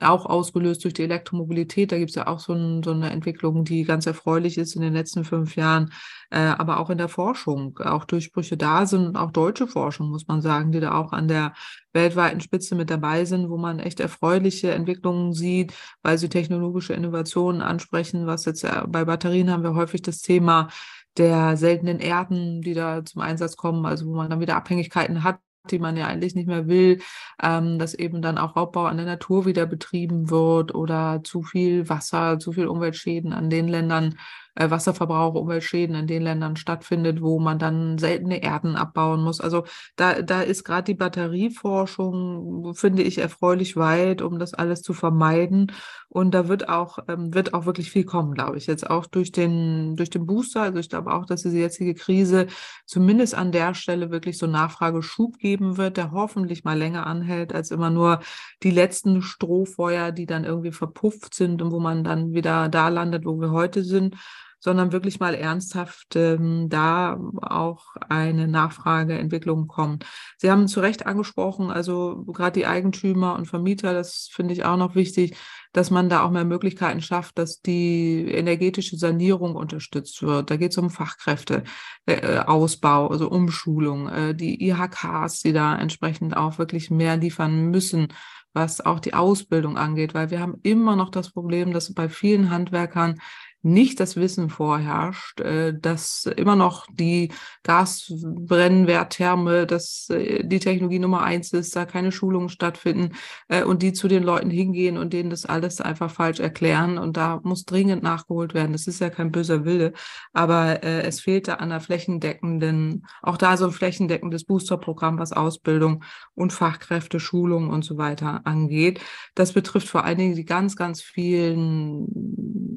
[0.00, 1.92] auch ausgelöst durch die Elektromobilität.
[1.92, 4.82] Da gibt es ja auch so, ein, so, eine Entwicklung, die ganz erfreulich ist in
[4.82, 5.92] den letzten fünf Jahren,
[6.30, 10.40] äh, aber auch in der Forschung, auch Durchbrüche da sind, auch deutsche Forschung, muss man
[10.40, 11.52] sagen, die da auch an der
[11.92, 17.60] weltweiten Spitze mit dabei sind, wo man echt erfreuliche Entwicklungen sieht, weil sie technologische Innovationen
[17.60, 18.26] ansprechen.
[18.26, 20.68] Was jetzt äh, bei Batterien haben wir häufig das Thema
[21.16, 25.40] der seltenen Erden, die da zum Einsatz kommen, also wo man dann wieder Abhängigkeiten hat
[25.70, 27.00] die man ja eigentlich nicht mehr will,
[27.42, 31.88] ähm, dass eben dann auch Raubbau an der Natur wieder betrieben wird oder zu viel
[31.88, 34.16] Wasser, zu viel Umweltschäden an den Ländern
[34.60, 39.40] äh, Wasserverbrauch, Umweltschäden in den Ländern stattfindet, wo man dann seltene Erden abbauen muss.
[39.40, 39.64] Also
[39.96, 45.72] da, da ist gerade die Batterieforschung, finde ich, erfreulich weit, um das alles zu vermeiden.
[46.08, 48.66] Und da wird auch, ähm, wird auch wirklich viel kommen, glaube ich.
[48.66, 50.62] Jetzt auch durch den, durch den Booster.
[50.62, 52.46] Also ich glaube auch, dass diese jetzige Krise
[52.84, 57.70] zumindest an der Stelle wirklich so Nachfrageschub geben wird, der hoffentlich mal länger anhält, als
[57.70, 58.20] immer nur
[58.62, 63.24] die letzten Strohfeuer, die dann irgendwie verpufft sind und wo man dann wieder da landet,
[63.24, 64.16] wo wir heute sind
[64.60, 70.06] sondern wirklich mal ernsthaft ähm, da auch eine Nachfrageentwicklung kommt.
[70.36, 74.76] Sie haben zu Recht angesprochen, also gerade die Eigentümer und Vermieter, das finde ich auch
[74.76, 75.36] noch wichtig,
[75.72, 80.50] dass man da auch mehr Möglichkeiten schafft, dass die energetische Sanierung unterstützt wird.
[80.50, 86.58] Da geht es um Fachkräfteausbau, äh, also Umschulung, äh, die IHKs, die da entsprechend auch
[86.58, 88.08] wirklich mehr liefern müssen
[88.52, 92.50] was auch die Ausbildung angeht, weil wir haben immer noch das Problem, dass bei vielen
[92.50, 93.20] Handwerkern
[93.62, 97.30] nicht das Wissen vorherrscht, äh, dass immer noch die
[97.62, 103.14] Gasbrennwerttherme, dass äh, die Technologie Nummer eins ist, da keine Schulungen stattfinden
[103.48, 106.96] äh, und die zu den Leuten hingehen und denen das alles einfach falsch erklären.
[106.96, 108.72] Und da muss dringend nachgeholt werden.
[108.72, 109.92] Das ist ja kein böser Wille,
[110.32, 116.02] aber es fehlte an einer flächendeckenden, auch da so ein flächendeckendes Boosterprogramm, was Ausbildung
[116.34, 119.00] und Fachkräfte, Schulung und so weiter angeht.
[119.34, 122.06] Das betrifft vor allen Dingen die ganz, ganz vielen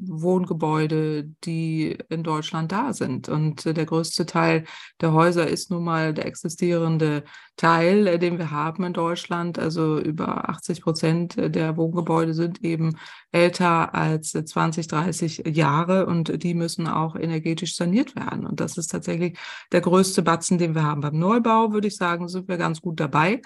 [0.06, 3.28] Wohngebäude, die in Deutschland da sind.
[3.28, 4.64] Und der größte Teil
[5.00, 7.24] der Häuser ist nun mal der existierende
[7.56, 9.58] Teil, äh, den wir haben in Deutschland.
[9.58, 12.96] Also über 80 Prozent der Wohngebäude sind eben
[13.32, 18.46] älter als 20, 30 Jahre und die müssen auch energetisch saniert werden.
[18.46, 19.38] Und das ist tatsächlich
[19.72, 21.00] der größte Batzen, den wir haben.
[21.00, 23.40] Beim Neubau würde ich sagen, sind wir ganz gut dabei.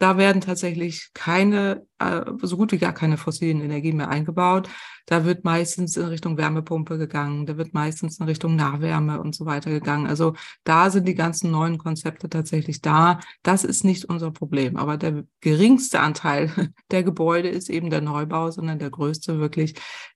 [0.00, 4.66] Da werden tatsächlich keine, äh, so gut wie gar keine fossilen Energien mehr eingebaut.
[5.04, 9.44] Da wird meistens in Richtung Wärmepumpe gegangen, da wird meistens in Richtung Nahwärme und so
[9.44, 10.06] weiter gegangen.
[10.06, 10.32] Also
[10.64, 13.20] da sind die ganzen neuen Konzepte tatsächlich da.
[13.42, 14.78] Das ist nicht unser Problem.
[14.78, 16.50] Aber der geringste Anteil
[16.90, 19.74] der Gebäude ist eben der Neubau, sondern der größte wirklich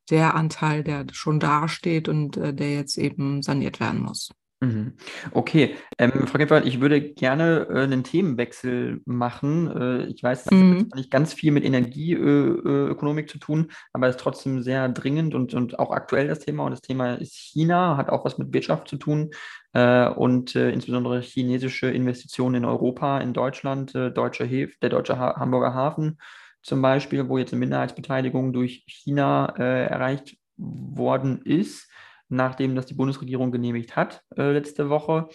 [0.08, 4.30] der Anteil, der schon dasteht und äh, der jetzt eben saniert werden muss.
[4.64, 4.94] Mhm.
[5.32, 9.70] Okay, ähm, Frau Gebhardt, ich würde gerne äh, einen Themenwechsel machen.
[9.70, 10.78] Äh, ich weiß, das mhm.
[10.78, 15.34] hat nicht ganz viel mit Energieökonomik äh, zu tun, aber es ist trotzdem sehr dringend
[15.34, 16.64] und, und auch aktuell das Thema.
[16.64, 19.30] Und das Thema ist China, hat auch was mit Wirtschaft zu tun
[19.72, 25.18] äh, und äh, insbesondere chinesische Investitionen in Europa, in Deutschland, äh, deutsche Hef der deutsche
[25.18, 26.18] ha Hamburger Hafen
[26.62, 31.90] zum Beispiel, wo jetzt eine Minderheitsbeteiligung durch China erreicht worden ist
[32.28, 35.28] nachdem das die Bundesregierung genehmigt hat äh, letzte Woche.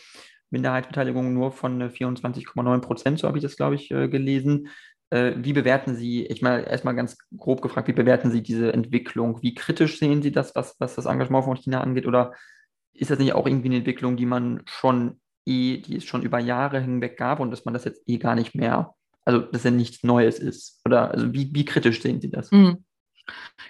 [0.51, 4.69] Minderheitsbeteiligung nur von 24,9 äh, Prozent, so habe ich das, glaube ich, äh, gelesen.
[5.11, 9.41] Äh, wie bewerten Sie, ich meine, erstmal ganz grob gefragt, wie bewerten Sie diese Entwicklung?
[9.41, 12.07] Wie kritisch sehen Sie das, was, was das Engagement von China angeht?
[12.07, 12.33] Oder
[12.93, 16.39] ist das nicht auch irgendwie eine Entwicklung, die man schon eh, die es schon über
[16.39, 18.93] Jahre hinweg gab und dass man das jetzt eh gar nicht mehr,
[19.25, 20.81] also dass ja nichts Neues ist?
[20.85, 22.51] Oder also wie, wie kritisch sehen Sie das?
[22.51, 22.83] Mhm.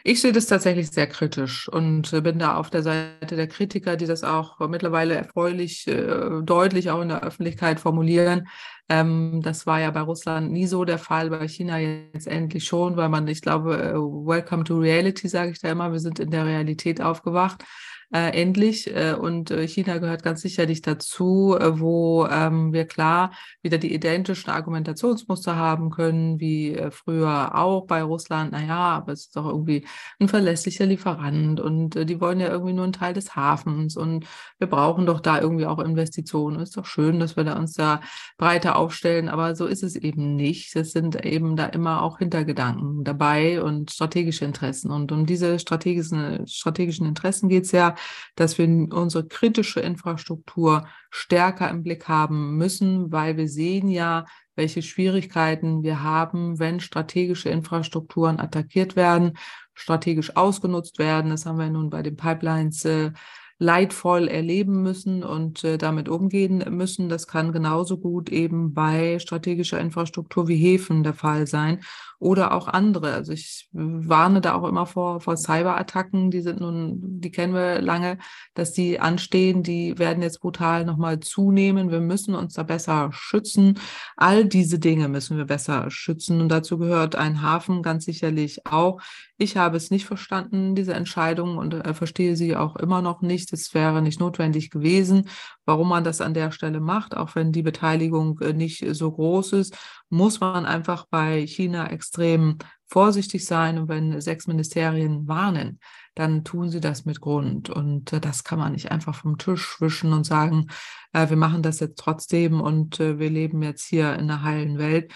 [0.04, 3.96] Ich sehe das tatsächlich sehr kritisch und äh, bin da auf der Seite der Kritiker,
[3.96, 8.48] die das auch mittlerweile erfreulich äh, deutlich auch in der Öffentlichkeit formulieren.
[8.90, 12.98] Ähm, das war ja bei Russland nie so der Fall, bei China jetzt endlich schon,
[12.98, 16.32] weil man, ich glaube, äh, Welcome to Reality, sage ich da immer, wir sind in
[16.32, 17.64] der Realität aufgewacht.
[18.12, 18.94] Äh, endlich.
[18.96, 23.94] Äh, und äh, China gehört ganz sicherlich dazu, äh, wo ähm, wir klar wieder die
[23.94, 28.52] identischen Argumentationsmuster haben können, wie äh, früher auch bei Russland.
[28.52, 29.86] Naja, aber es ist doch irgendwie
[30.20, 34.26] ein verlässlicher Lieferant und äh, die wollen ja irgendwie nur einen Teil des Hafens und
[34.58, 36.60] wir brauchen doch da irgendwie auch Investitionen.
[36.60, 38.02] Ist doch schön, dass wir da uns da
[38.38, 40.76] breiter aufstellen, aber so ist es eben nicht.
[40.76, 44.92] Es sind eben da immer auch Hintergedanken dabei und strategische Interessen.
[44.92, 47.96] Und um diese strategischen, strategischen Interessen geht es ja,
[48.36, 54.82] dass wir unsere kritische Infrastruktur stärker im Blick haben müssen, weil wir sehen ja, welche
[54.82, 59.38] Schwierigkeiten wir haben, wenn strategische Infrastrukturen attackiert werden,
[59.74, 61.32] strategisch ausgenutzt werden.
[61.32, 63.12] Das haben wir nun bei den Pipelines äh,
[63.58, 67.10] leidvoll erleben müssen und äh, damit umgehen müssen.
[67.10, 71.82] Das kann genauso gut eben bei strategischer Infrastruktur wie Häfen der Fall sein
[72.20, 73.14] oder auch andere.
[73.14, 76.32] Also ich warne da auch immer vor, vor Cyberattacken.
[76.32, 78.18] Die sind nun, die kennen wir lange,
[78.54, 79.64] dass die anstehen.
[79.64, 81.92] Die werden jetzt brutal nochmal zunehmen.
[81.92, 83.80] Wir müssen uns da besser schützen.
[84.18, 86.42] All diese Dinge müssen wir besser schützen.
[86.42, 89.00] Und dazu gehört ein Hafen ganz sicherlich auch.
[89.38, 93.54] Ich habe es nicht verstanden, diese Entscheidung, und äh, verstehe sie auch immer noch nicht.
[93.54, 95.30] Es wäre nicht notwendig gewesen,
[95.70, 99.54] warum man das an der Stelle macht, auch wenn die Beteiligung äh, nicht so groß
[99.54, 99.78] ist,
[100.10, 103.78] muss man einfach bei China extrem vorsichtig sein.
[103.78, 105.80] Und wenn sechs Ministerien warnen,
[106.16, 107.70] dann tun sie das mit Grund.
[107.70, 110.72] Und äh, das kann man nicht einfach vom Tisch wischen und sagen,
[111.14, 114.80] äh, wir machen das jetzt trotzdem und äh, wir leben jetzt hier in einer heilen
[114.80, 115.14] Welt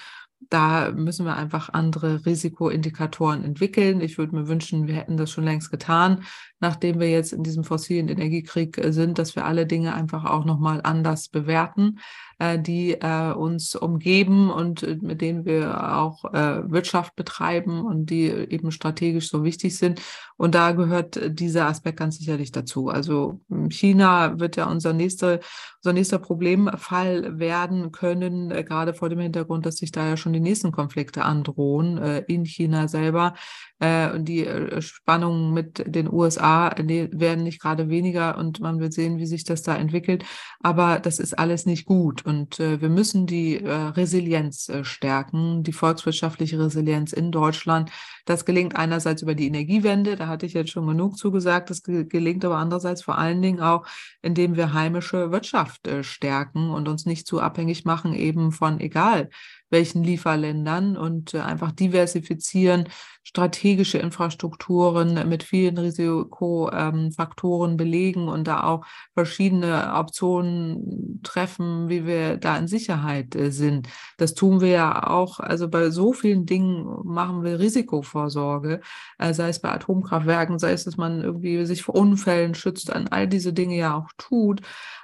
[0.49, 4.01] da müssen wir einfach andere Risikoindikatoren entwickeln.
[4.01, 6.23] Ich würde mir wünschen, wir hätten das schon längst getan,
[6.59, 10.45] nachdem wir jetzt in diesem fossilen Energiekrieg äh, sind, dass wir alle Dinge einfach auch
[10.45, 11.99] nochmal anders bewerten
[12.39, 18.27] die äh, uns umgeben und äh, mit denen wir auch äh, Wirtschaft betreiben und die
[18.27, 20.01] eben strategisch so wichtig sind.
[20.37, 22.89] Und da gehört dieser Aspekt ganz sicherlich dazu.
[22.89, 25.39] Also hm, China wird ja unser, nächste,
[25.83, 30.33] unser nächster Problemfall werden können, äh, gerade vor dem Hintergrund, dass sich da ja schon
[30.33, 33.35] die nächsten Konflikte androhen äh, in China selber.
[33.79, 39.17] Äh, die äh, Spannungen mit den USA werden nicht gerade weniger und man wird sehen,
[39.17, 40.25] wie sich das da entwickelt.
[40.61, 46.59] Aber das ist alles nicht gut und äh, wir müssen die Resilienz stärken, die volkswirtschaftliche
[46.59, 47.91] Resilienz in Deutschland.
[48.25, 51.69] Das gelingt einerseits über die Energiewende, da hatte ich jetzt schon genug zugesagt.
[51.69, 53.85] Das gelingt aber andererseits vor allen Dingen auch,
[54.21, 59.29] indem wir heimische Wirtschaft stärken und uns nicht zu abhängig machen eben von egal
[59.73, 62.87] welchen Lieferländern und einfach diversifizieren,
[63.23, 72.37] strategische Infrastrukturen mit vielen Risikofaktoren ähm, belegen und da auch verschiedene Optionen treffen, wie wir
[72.37, 73.87] da in Sicherheit äh, sind.
[74.17, 78.81] Das tun wir ja auch, also bei so vielen Dingen machen wir Risikovorsorge,
[79.17, 83.07] äh, sei es bei Atomkraftwerken, sei es, dass man irgendwie sich vor Unfällen schützt, an
[83.07, 84.61] all diese Dinge ja auch tut.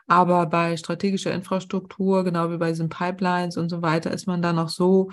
[0.09, 4.53] Aber bei strategischer Infrastruktur, genau wie bei diesen Pipelines und so weiter, ist man da
[4.53, 5.09] noch so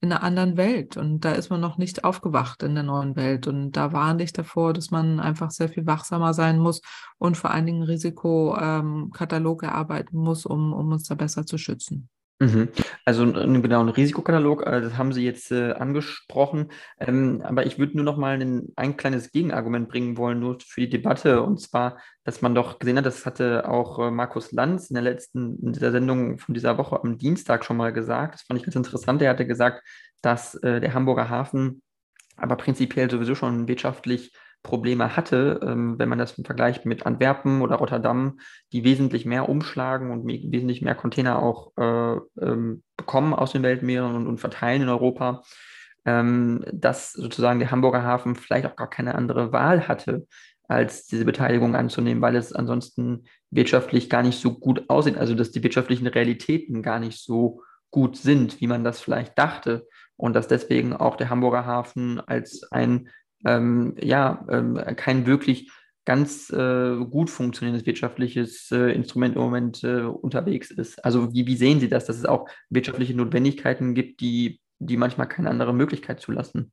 [0.00, 3.46] in einer anderen Welt und da ist man noch nicht aufgewacht in der neuen Welt
[3.46, 6.80] und da warne ich davor, dass man einfach sehr viel wachsamer sein muss
[7.18, 12.08] und vor allen Dingen Risikokatalog ähm, erarbeiten muss, um, um uns da besser zu schützen.
[12.42, 12.70] Mhm.
[13.04, 16.72] Also genau, ein Risikokatalog, äh, das haben Sie jetzt äh, angesprochen.
[16.98, 20.80] Ähm, aber ich würde nur noch mal ein, ein kleines Gegenargument bringen wollen, nur für
[20.80, 21.42] die Debatte.
[21.42, 25.02] Und zwar, dass man doch gesehen hat, das hatte auch äh, Markus Lanz in der
[25.02, 28.34] letzten, in der Sendung von dieser Woche am Dienstag schon mal gesagt.
[28.34, 29.20] Das fand ich ganz interessant.
[29.20, 29.82] Er hatte gesagt,
[30.22, 31.82] dass äh, der Hamburger Hafen
[32.38, 37.76] aber prinzipiell sowieso schon wirtschaftlich Probleme hatte, ähm, wenn man das vergleicht mit Antwerpen oder
[37.76, 38.40] Rotterdam,
[38.72, 44.14] die wesentlich mehr umschlagen und wesentlich mehr Container auch äh, ähm, bekommen aus den Weltmeeren
[44.14, 45.42] und, und verteilen in Europa,
[46.04, 50.26] ähm, dass sozusagen der Hamburger Hafen vielleicht auch gar keine andere Wahl hatte,
[50.68, 55.50] als diese Beteiligung anzunehmen, weil es ansonsten wirtschaftlich gar nicht so gut aussieht, also dass
[55.50, 59.88] die wirtschaftlichen Realitäten gar nicht so gut sind, wie man das vielleicht dachte.
[60.16, 63.08] Und dass deswegen auch der Hamburger Hafen als ein
[63.44, 65.70] ähm, ja, ähm, kein wirklich
[66.04, 71.04] ganz äh, gut funktionierendes wirtschaftliches äh, Instrument im Moment äh, unterwegs ist.
[71.04, 75.28] Also wie, wie sehen Sie das, dass es auch wirtschaftliche Notwendigkeiten gibt, die, die manchmal
[75.28, 76.72] keine andere Möglichkeit zulassen?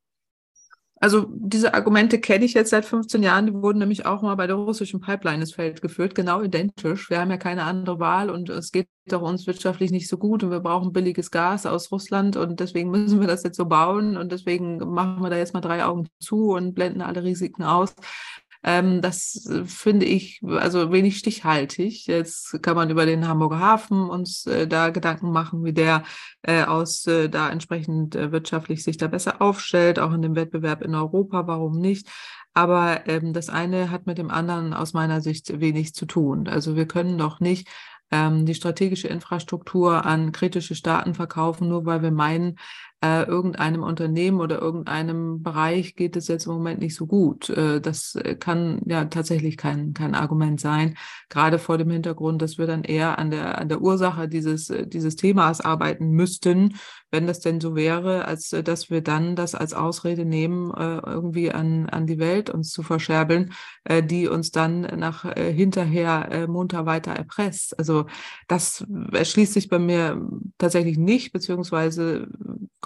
[1.00, 3.46] Also diese Argumente kenne ich jetzt seit 15 Jahren.
[3.46, 7.08] Die wurden nämlich auch mal bei der russischen Pipeline ins Feld geführt, genau identisch.
[7.08, 10.42] Wir haben ja keine andere Wahl und es geht doch uns wirtschaftlich nicht so gut
[10.42, 14.16] und wir brauchen billiges Gas aus Russland und deswegen müssen wir das jetzt so bauen
[14.16, 17.94] und deswegen machen wir da jetzt mal drei Augen zu und blenden alle Risiken aus.
[18.64, 22.06] Ähm, das äh, finde ich also wenig stichhaltig.
[22.06, 26.02] Jetzt kann man über den Hamburger Hafen uns äh, da Gedanken machen, wie der
[26.42, 30.82] äh, aus äh, da entsprechend äh, wirtschaftlich sich da besser aufstellt, auch in dem Wettbewerb
[30.82, 32.08] in Europa, warum nicht.
[32.54, 36.48] Aber ähm, das eine hat mit dem anderen aus meiner Sicht wenig zu tun.
[36.48, 37.68] Also wir können doch nicht
[38.10, 42.58] ähm, die strategische Infrastruktur an kritische Staaten verkaufen, nur weil wir meinen,
[43.00, 47.48] äh, irgendeinem Unternehmen oder irgendeinem Bereich geht es jetzt im Moment nicht so gut.
[47.50, 50.96] Äh, das kann ja tatsächlich kein, kein Argument sein,
[51.28, 55.16] gerade vor dem Hintergrund, dass wir dann eher an der, an der Ursache dieses, dieses
[55.16, 56.74] Themas arbeiten müssten,
[57.10, 61.50] wenn das denn so wäre, als dass wir dann das als Ausrede nehmen, äh, irgendwie
[61.52, 63.52] an, an die Welt uns zu verscherbeln,
[63.84, 67.78] äh, die uns dann nach äh, hinterher äh, munter weiter erpresst.
[67.78, 68.06] Also
[68.46, 70.20] das erschließt sich bei mir
[70.58, 72.28] tatsächlich nicht, beziehungsweise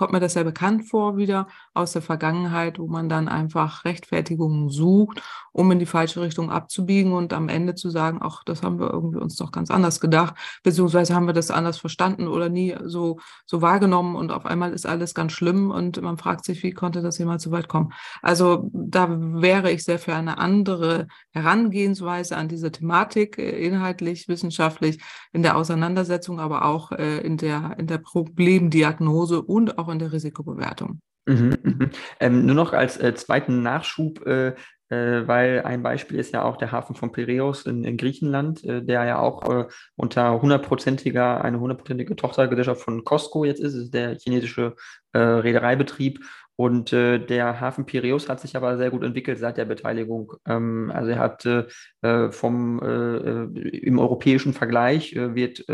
[0.02, 4.68] kommt mir das sehr bekannt vor wieder aus der Vergangenheit, wo man dann einfach Rechtfertigungen
[4.68, 5.22] sucht,
[5.52, 8.90] um in die falsche Richtung abzubiegen und am Ende zu sagen, ach, das haben wir
[8.90, 10.34] irgendwie uns doch ganz anders gedacht,
[10.64, 14.86] beziehungsweise haben wir das anders verstanden oder nie so, so wahrgenommen und auf einmal ist
[14.86, 17.92] alles ganz schlimm und man fragt sich, wie konnte das jemals so weit kommen?
[18.22, 25.00] Also da wäre ich sehr für eine andere Herangehensweise an diese Thematik, äh, inhaltlich, wissenschaftlich,
[25.32, 30.12] in der Auseinandersetzung, aber auch äh, in der, in der Problemdiagnose und auch in der
[30.12, 31.00] Risikobewertung.
[31.26, 31.90] Mhm, mhm.
[32.18, 34.54] Ähm, nur noch als äh, zweiten Nachschub, äh,
[34.92, 38.84] äh, weil ein Beispiel ist ja auch der Hafen von Piraeus in, in Griechenland, äh,
[38.84, 39.64] der ja auch äh,
[39.96, 44.74] unter hundertprozentiger, eine hundertprozentige Tochtergesellschaft von Costco jetzt ist, ist der chinesische
[45.12, 46.20] äh, Reedereibetrieb.
[46.56, 50.34] Und äh, der Hafen Piraeus hat sich aber sehr gut entwickelt seit der Beteiligung.
[50.46, 55.64] Ähm, also er hat äh, vom im europäischen Vergleich wird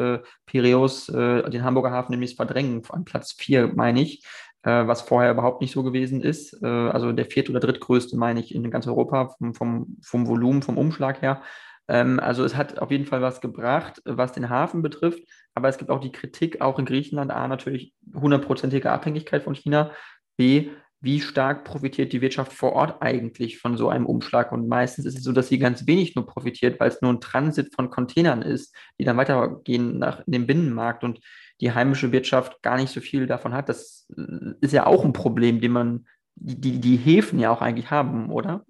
[0.46, 4.22] Piraeus den Hamburger Hafen nämlich verdrängen, an Platz 4, meine ich
[4.62, 6.62] äh, was vorher überhaupt nicht so gewesen ist.
[6.62, 10.62] Äh, also der viert- oder drittgrößte, meine ich, in ganz Europa vom, vom, vom Volumen,
[10.62, 11.42] vom Umschlag her.
[11.88, 15.20] Ähm, also es hat auf jeden Fall was gebracht, was den Hafen betrifft,
[15.54, 19.92] aber es gibt auch die Kritik, auch in Griechenland, A, natürlich hundertprozentige Abhängigkeit von China,
[20.38, 20.70] B,
[21.00, 24.50] wie stark profitiert die Wirtschaft vor Ort eigentlich von so einem Umschlag?
[24.50, 27.20] Und meistens ist es so, dass sie ganz wenig nur profitiert, weil es nur ein
[27.20, 31.04] Transit von Containern ist, die dann weitergehen nach den Binnenmarkt.
[31.04, 31.20] Und
[31.60, 33.68] die heimische Wirtschaft gar nicht so viel davon hat.
[33.68, 37.90] Das äh, ist ja auch ein Problem, den man, die, die Häfen ja auch eigentlich
[37.90, 38.64] haben, oder?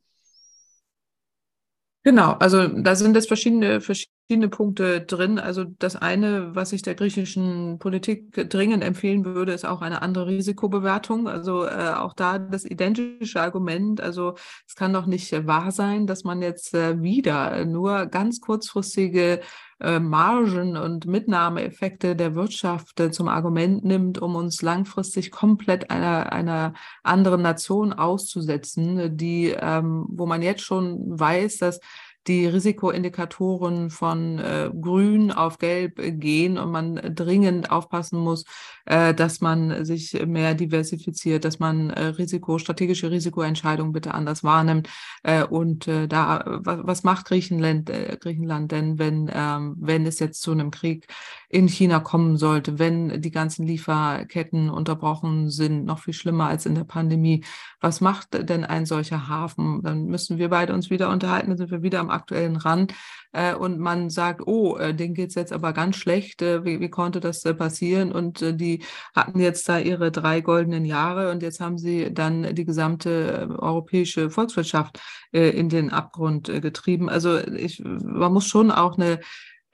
[2.04, 5.38] Genau, also da sind jetzt verschiedene, verschiedene Punkte drin.
[5.38, 10.26] Also das eine, was ich der griechischen Politik dringend empfehlen würde, ist auch eine andere
[10.26, 11.28] Risikobewertung.
[11.28, 14.02] Also äh, auch da das identische Argument.
[14.02, 14.34] Also
[14.66, 19.40] es kann doch nicht wahr sein, dass man jetzt äh, wieder nur ganz kurzfristige
[19.80, 26.32] äh, Margen und Mitnahmeeffekte der Wirtschaft äh, zum Argument nimmt, um uns langfristig komplett einer,
[26.32, 26.74] einer
[27.04, 31.80] anderen Nation auszusetzen, die, ähm, wo man jetzt schon weiß, dass
[32.28, 38.44] die Risikoindikatoren von äh, grün auf gelb äh, gehen und man dringend aufpassen muss,
[38.84, 44.88] äh, dass man sich mehr diversifiziert, dass man äh, Risiko, strategische Risikoentscheidungen bitte anders wahrnimmt.
[45.22, 50.42] Äh, und äh, da, was, was macht Griechenland, Griechenland denn, wenn, ähm, wenn es jetzt
[50.42, 51.06] zu einem Krieg
[51.48, 56.74] in China kommen sollte, wenn die ganzen Lieferketten unterbrochen sind, noch viel schlimmer als in
[56.74, 57.44] der Pandemie?
[57.80, 59.82] Was macht denn ein solcher Hafen?
[59.82, 62.92] Dann müssen wir beide uns wieder unterhalten, dann sind wir wieder am aktuellen Rand
[63.32, 66.90] äh, und man sagt, oh, äh, denen geht's jetzt aber ganz schlecht, äh, wie, wie
[66.90, 68.12] konnte das äh, passieren?
[68.12, 68.84] Und die
[69.14, 74.30] hatten jetzt da ihre drei goldenen Jahre und jetzt haben sie dann die gesamte europäische
[74.30, 75.00] Volkswirtschaft
[75.32, 77.08] in den Abgrund getrieben.
[77.08, 79.20] Also ich, man muss schon auch eine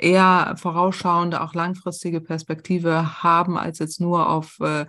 [0.05, 4.85] eher vorausschauende, auch langfristige Perspektive haben, als jetzt nur auf äh,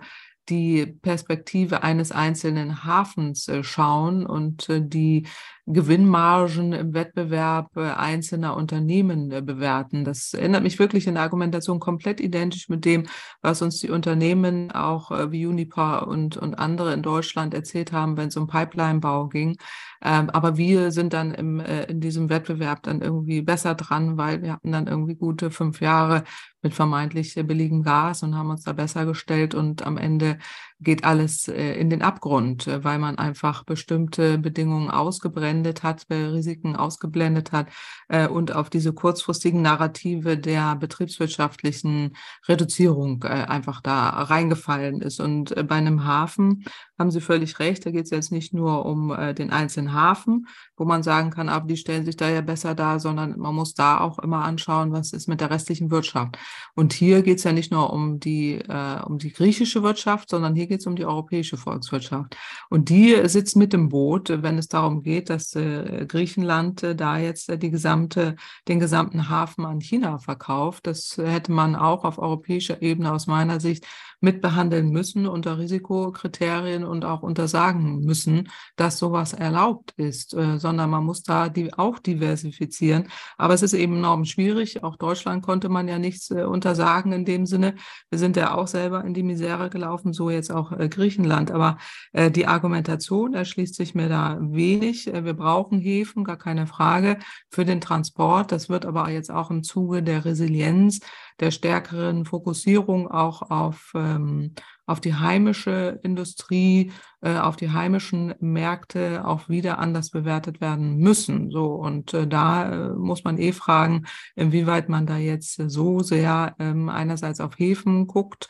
[0.48, 5.26] die Perspektive eines einzelnen Hafens äh, schauen und äh, die
[5.66, 10.04] Gewinnmargen im Wettbewerb äh, einzelner Unternehmen äh, bewerten.
[10.04, 13.06] Das erinnert mich wirklich in der Argumentation komplett identisch mit dem,
[13.42, 18.16] was uns die Unternehmen auch äh, wie Unipa und, und andere in Deutschland erzählt haben,
[18.16, 19.56] wenn es um Pipelinebau ging.
[20.02, 24.52] Ähm, aber wir sind dann im, in diesem Wettbewerb dann irgendwie besser dran, weil wir
[24.52, 26.24] hatten dann irgendwie gute fünf Jahre
[26.62, 30.38] mit vermeintlich billigem Gas und haben uns da besser gestellt und am Ende
[30.80, 37.68] geht alles in den Abgrund, weil man einfach bestimmte Bedingungen ausgeblendet hat, Risiken ausgeblendet hat
[38.08, 42.16] äh, und auf diese kurzfristigen Narrative der betriebswirtschaftlichen
[42.48, 45.20] Reduzierung äh, einfach da reingefallen ist.
[45.20, 46.64] Und äh, bei einem Hafen
[46.98, 50.46] haben Sie völlig recht, da geht es jetzt nicht nur um äh, den einzelnen Hafen,
[50.76, 53.74] wo man sagen kann, aber die stellen sich da ja besser dar, sondern man muss
[53.74, 56.38] da auch immer anschauen, was ist mit der restlichen Wirtschaft.
[56.74, 60.54] Und hier geht es ja nicht nur um die, äh, um die griechische Wirtschaft, sondern
[60.54, 62.36] hier geht es um die europäische Volkswirtschaft.
[62.70, 67.18] Und die sitzt mit im Boot, wenn es darum geht, dass äh, Griechenland äh, da
[67.18, 68.36] jetzt äh, die gesamte,
[68.68, 70.86] den gesamten Hafen an China verkauft.
[70.86, 73.86] Das hätte man auch auf europäischer Ebene aus meiner Sicht
[74.20, 81.04] mitbehandeln müssen unter Risikokriterien und auch untersagen müssen, dass sowas erlaubt ist, äh, sondern man
[81.04, 83.08] muss da die auch diversifizieren.
[83.36, 84.82] Aber es ist eben enorm schwierig.
[84.82, 87.74] Auch Deutschland konnte man ja nichts äh, untersagen in dem Sinne.
[88.10, 91.50] Wir sind ja auch selber in die Misere gelaufen, so jetzt auch äh, Griechenland.
[91.50, 91.78] Aber
[92.12, 95.06] äh, die Argumentation erschließt sich mir da wenig.
[95.12, 97.18] Äh, wir brauchen Häfen, gar keine Frage,
[97.50, 98.50] für den Transport.
[98.50, 101.00] Das wird aber jetzt auch im Zuge der Resilienz,
[101.38, 104.54] der stärkeren Fokussierung auch auf, ähm,
[104.86, 111.50] auf die heimische Industrie, äh, auf die heimischen Märkte auch wieder anders bewertet werden müssen.
[111.50, 116.54] So und äh, da äh, muss man eh fragen, inwieweit man da jetzt so sehr
[116.58, 118.48] ähm, einerseits auf Häfen guckt,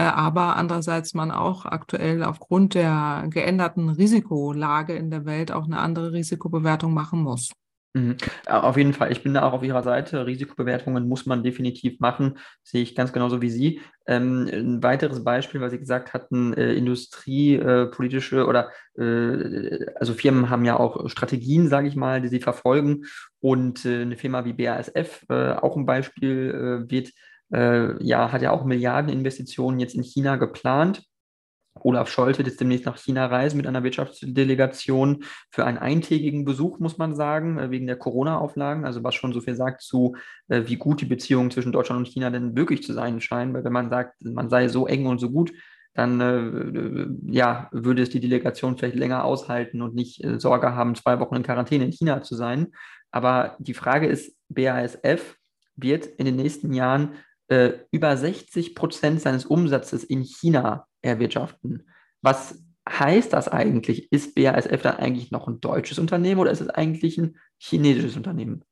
[0.00, 6.12] aber andererseits man auch aktuell aufgrund der geänderten Risikolage in der Welt auch eine andere
[6.12, 7.52] Risikobewertung machen muss.
[7.96, 8.16] Mhm.
[8.46, 10.26] Auf jeden Fall, ich bin da auch auf Ihrer Seite.
[10.26, 13.80] Risikobewertungen muss man definitiv machen, sehe ich ganz genauso wie Sie.
[14.06, 20.50] Ähm, ein weiteres Beispiel, was Sie gesagt hatten, äh, industriepolitische äh, oder äh, also Firmen
[20.50, 23.04] haben ja auch Strategien, sage ich mal, die sie verfolgen.
[23.38, 26.84] Und äh, eine Firma wie BASF, äh, auch ein Beispiel,
[27.52, 31.02] äh, ja, hat ja auch Milliardeninvestitionen jetzt in China geplant
[31.80, 36.78] Olaf Scholz wird jetzt demnächst nach China reisen mit einer Wirtschaftsdelegation für einen eintägigen Besuch,
[36.78, 38.84] muss man sagen, äh, wegen der Corona-Auflagen.
[38.84, 40.16] Also was schon so viel sagt zu,
[40.48, 43.52] äh, wie gut die Beziehungen zwischen Deutschland und China denn wirklich zu sein scheinen.
[43.54, 45.52] Weil wenn man sagt, man sei so eng und so gut,
[45.94, 51.20] dann äh, ja, würde es die Delegation vielleicht länger aushalten und nicht Sorge haben, zwei
[51.20, 52.68] Wochen in Quarantäne in China zu sein.
[53.10, 55.36] Aber die Frage ist, BASF
[55.76, 57.14] wird in den nächsten Jahren
[57.48, 61.88] äh, über 60 Prozent seines Umsatzes in China erwirtschaften.
[62.22, 64.10] Was heißt das eigentlich?
[64.12, 68.64] Ist BASF dann eigentlich noch ein deutsches Unternehmen oder ist es eigentlich ein chinesisches Unternehmen?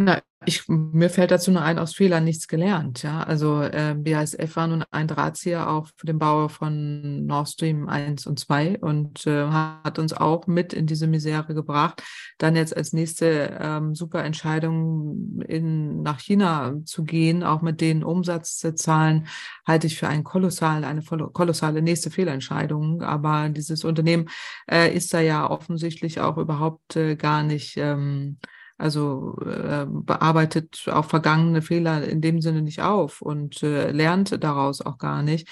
[0.00, 3.02] Na, ich, mir fällt dazu nur ein, aus Fehlern nichts gelernt.
[3.02, 7.88] Ja, also äh, BASF war nun ein Drahtzieher auch für den Bau von Nord Stream
[7.88, 12.04] 1 und 2 und äh, hat uns auch mit in diese Misere gebracht.
[12.38, 18.04] Dann jetzt als nächste ähm, super Entscheidung in, nach China zu gehen, auch mit den
[18.04, 19.26] Umsatzzahlen,
[19.66, 23.02] halte ich für einen kolossal, eine kolossale nächste Fehlentscheidung.
[23.02, 24.28] Aber dieses Unternehmen
[24.70, 27.76] äh, ist da ja offensichtlich auch überhaupt äh, gar nicht.
[27.76, 28.38] Ähm,
[28.78, 34.80] also äh, bearbeitet auch vergangene Fehler in dem Sinne nicht auf und äh, lernt daraus
[34.80, 35.48] auch gar nicht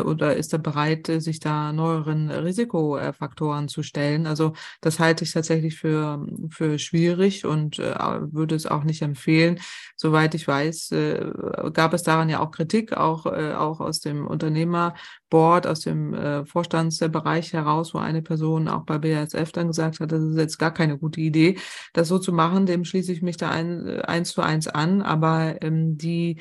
[0.00, 4.26] oder ist er bereit, äh, sich da neueren Risikofaktoren zu stellen.
[4.26, 7.94] Also das halte ich tatsächlich für, für schwierig und äh,
[8.30, 9.58] würde es auch nicht empfehlen.
[9.96, 11.32] Soweit ich weiß, äh,
[11.72, 16.44] gab es daran ja auch Kritik, auch, äh, auch aus dem Unternehmerboard, aus dem äh,
[16.46, 20.72] Vorstandsbereich heraus, wo eine Person auch bei BASF dann gesagt hat, das ist jetzt gar
[20.72, 21.58] keine gute Idee,
[21.92, 25.02] das so zu machen dem schließe ich mich da ein, äh, eins zu eins an,
[25.02, 26.40] aber ähm, die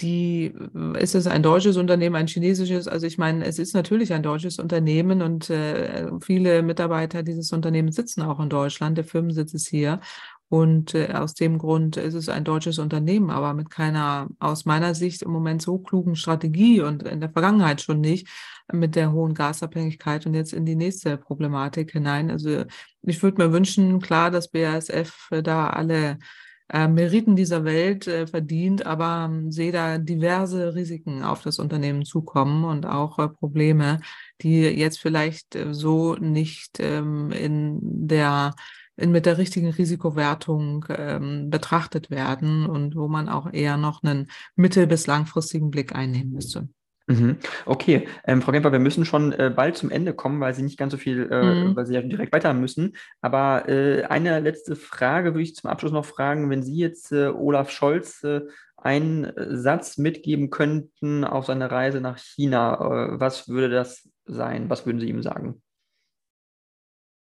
[0.00, 2.88] die, äh, ist es ein deutsches Unternehmen, ein chinesisches?
[2.88, 7.96] Also ich meine, es ist natürlich ein deutsches Unternehmen und äh, viele Mitarbeiter dieses Unternehmens
[7.96, 8.98] sitzen auch in Deutschland.
[8.98, 10.00] Der Firmensitz ist hier.
[10.48, 14.94] Und äh, aus dem Grund ist es ein deutsches Unternehmen, aber mit keiner, aus meiner
[14.94, 18.28] Sicht im Moment so klugen Strategie und in der Vergangenheit schon nicht,
[18.72, 22.30] mit der hohen Gasabhängigkeit und jetzt in die nächste Problematik hinein.
[22.30, 22.64] Also
[23.02, 26.18] ich würde mir wünschen, klar, dass BASF da alle
[26.68, 32.04] äh, Meriten dieser Welt äh, verdient, aber ähm, sehe da diverse Risiken auf das Unternehmen
[32.04, 34.00] zukommen und auch äh, Probleme,
[34.42, 38.54] die jetzt vielleicht äh, so nicht ähm, in der
[38.96, 44.30] in, mit der richtigen Risikowertung ähm, betrachtet werden und wo man auch eher noch einen
[44.56, 46.68] mittel- bis langfristigen Blick einnehmen müsste.
[47.08, 47.36] Mhm.
[47.66, 50.78] Okay, ähm, Frau Gemper, wir müssen schon äh, bald zum Ende kommen, weil Sie nicht
[50.78, 51.76] ganz so viel, äh, mhm.
[51.76, 52.96] weil Sie ja direkt weiter müssen.
[53.20, 56.50] Aber äh, eine letzte Frage würde ich zum Abschluss noch fragen.
[56.50, 58.40] Wenn Sie jetzt äh, Olaf Scholz äh,
[58.76, 64.68] einen äh, Satz mitgeben könnten auf seine Reise nach China, was würde das sein?
[64.68, 65.62] Was würden Sie ihm sagen?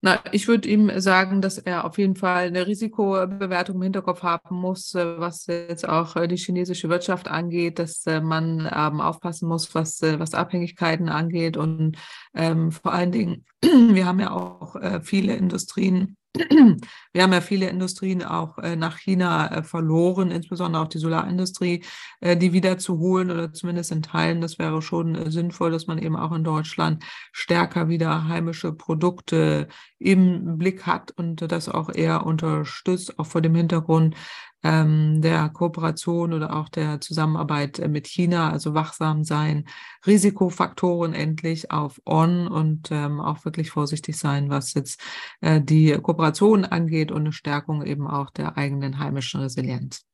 [0.00, 4.54] Na, ich würde ihm sagen, dass er auf jeden Fall eine Risikobewertung im Hinterkopf haben
[4.54, 9.48] muss, äh, was jetzt auch äh, die chinesische Wirtschaft angeht, dass äh, man ähm, aufpassen
[9.48, 11.56] muss, was, was Abhängigkeiten angeht.
[11.56, 11.96] Und
[12.32, 17.68] ähm, vor allen Dingen, wir haben ja auch äh, viele Industrien, wir haben ja viele
[17.68, 21.84] Industrien auch äh, nach China äh, verloren, insbesondere auch die Solarindustrie,
[22.20, 24.40] äh, die wieder zu holen oder zumindest in Teilen.
[24.40, 29.68] Das wäre schon sinnvoll, dass man eben auch in Deutschland stärker wieder heimische Produkte
[29.98, 34.14] im Blick hat und das auch eher unterstützt, auch vor dem Hintergrund
[34.62, 39.64] ähm, der Kooperation oder auch der Zusammenarbeit äh, mit China, also wachsam sein,
[40.06, 45.00] Risikofaktoren endlich auf On und ähm, auch wirklich vorsichtig sein, was jetzt
[45.40, 50.04] äh, die Kooperation angeht und eine Stärkung eben auch der eigenen heimischen Resilienz.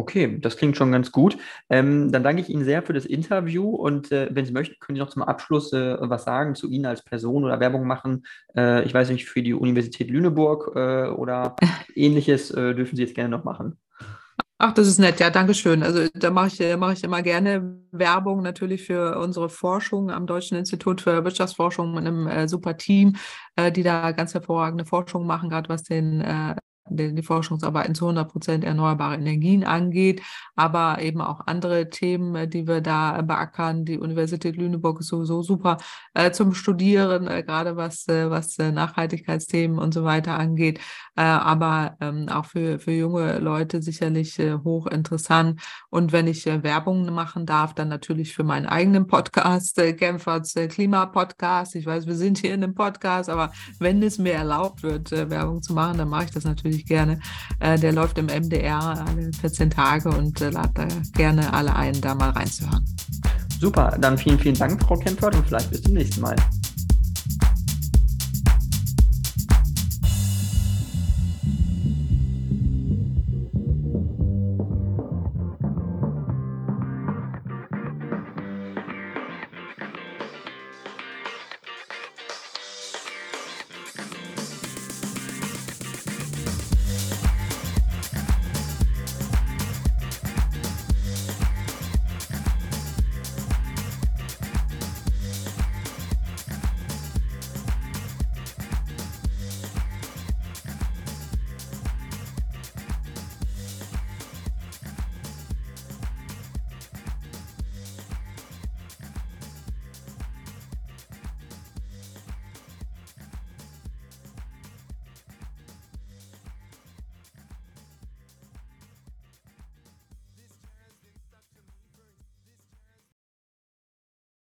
[0.00, 1.36] Okay, das klingt schon ganz gut.
[1.68, 4.96] Ähm, dann danke ich Ihnen sehr für das Interview und äh, wenn Sie möchten, können
[4.96, 8.24] Sie noch zum Abschluss äh, was sagen zu Ihnen als Person oder Werbung machen.
[8.56, 11.54] Äh, ich weiß nicht, für die Universität Lüneburg äh, oder
[11.94, 13.78] ähnliches äh, dürfen Sie jetzt gerne noch machen.
[14.56, 15.82] Ach, das ist nett, ja, danke schön.
[15.82, 20.56] Also da mache ich, mache ich immer gerne Werbung natürlich für unsere Forschung am Deutschen
[20.56, 23.16] Institut für Wirtschaftsforschung mit einem äh, super Team,
[23.56, 26.54] äh, die da ganz hervorragende Forschung machen, gerade was den äh,
[26.90, 30.22] die Forschungsarbeiten zu 100 Prozent erneuerbare Energien angeht,
[30.56, 33.84] aber eben auch andere Themen, äh, die wir da beackern.
[33.84, 35.78] Die Universität Lüneburg ist sowieso super
[36.14, 40.80] äh, zum Studieren, äh, gerade was, äh, was äh, Nachhaltigkeitsthemen und so weiter angeht,
[41.16, 45.60] äh, aber ähm, auch für, für junge Leute sicherlich hochinteressant.
[45.90, 51.74] Und wenn ich Werbung machen darf, dann natürlich für meinen eigenen Podcast, äh, Genferts Klima-Podcast.
[51.74, 55.62] Ich weiß, wir sind hier in einem Podcast, aber wenn es mir erlaubt wird, Werbung
[55.62, 57.20] zu machen, dann mache ich das natürlich ich gerne.
[57.60, 62.14] Äh, der läuft im MDR alle 14 Tage und äh, lade gerne alle ein, da
[62.14, 62.84] mal reinzuhören.
[63.60, 66.36] Super, dann vielen, vielen Dank, Frau Kempfert, und vielleicht bis zum nächsten Mal.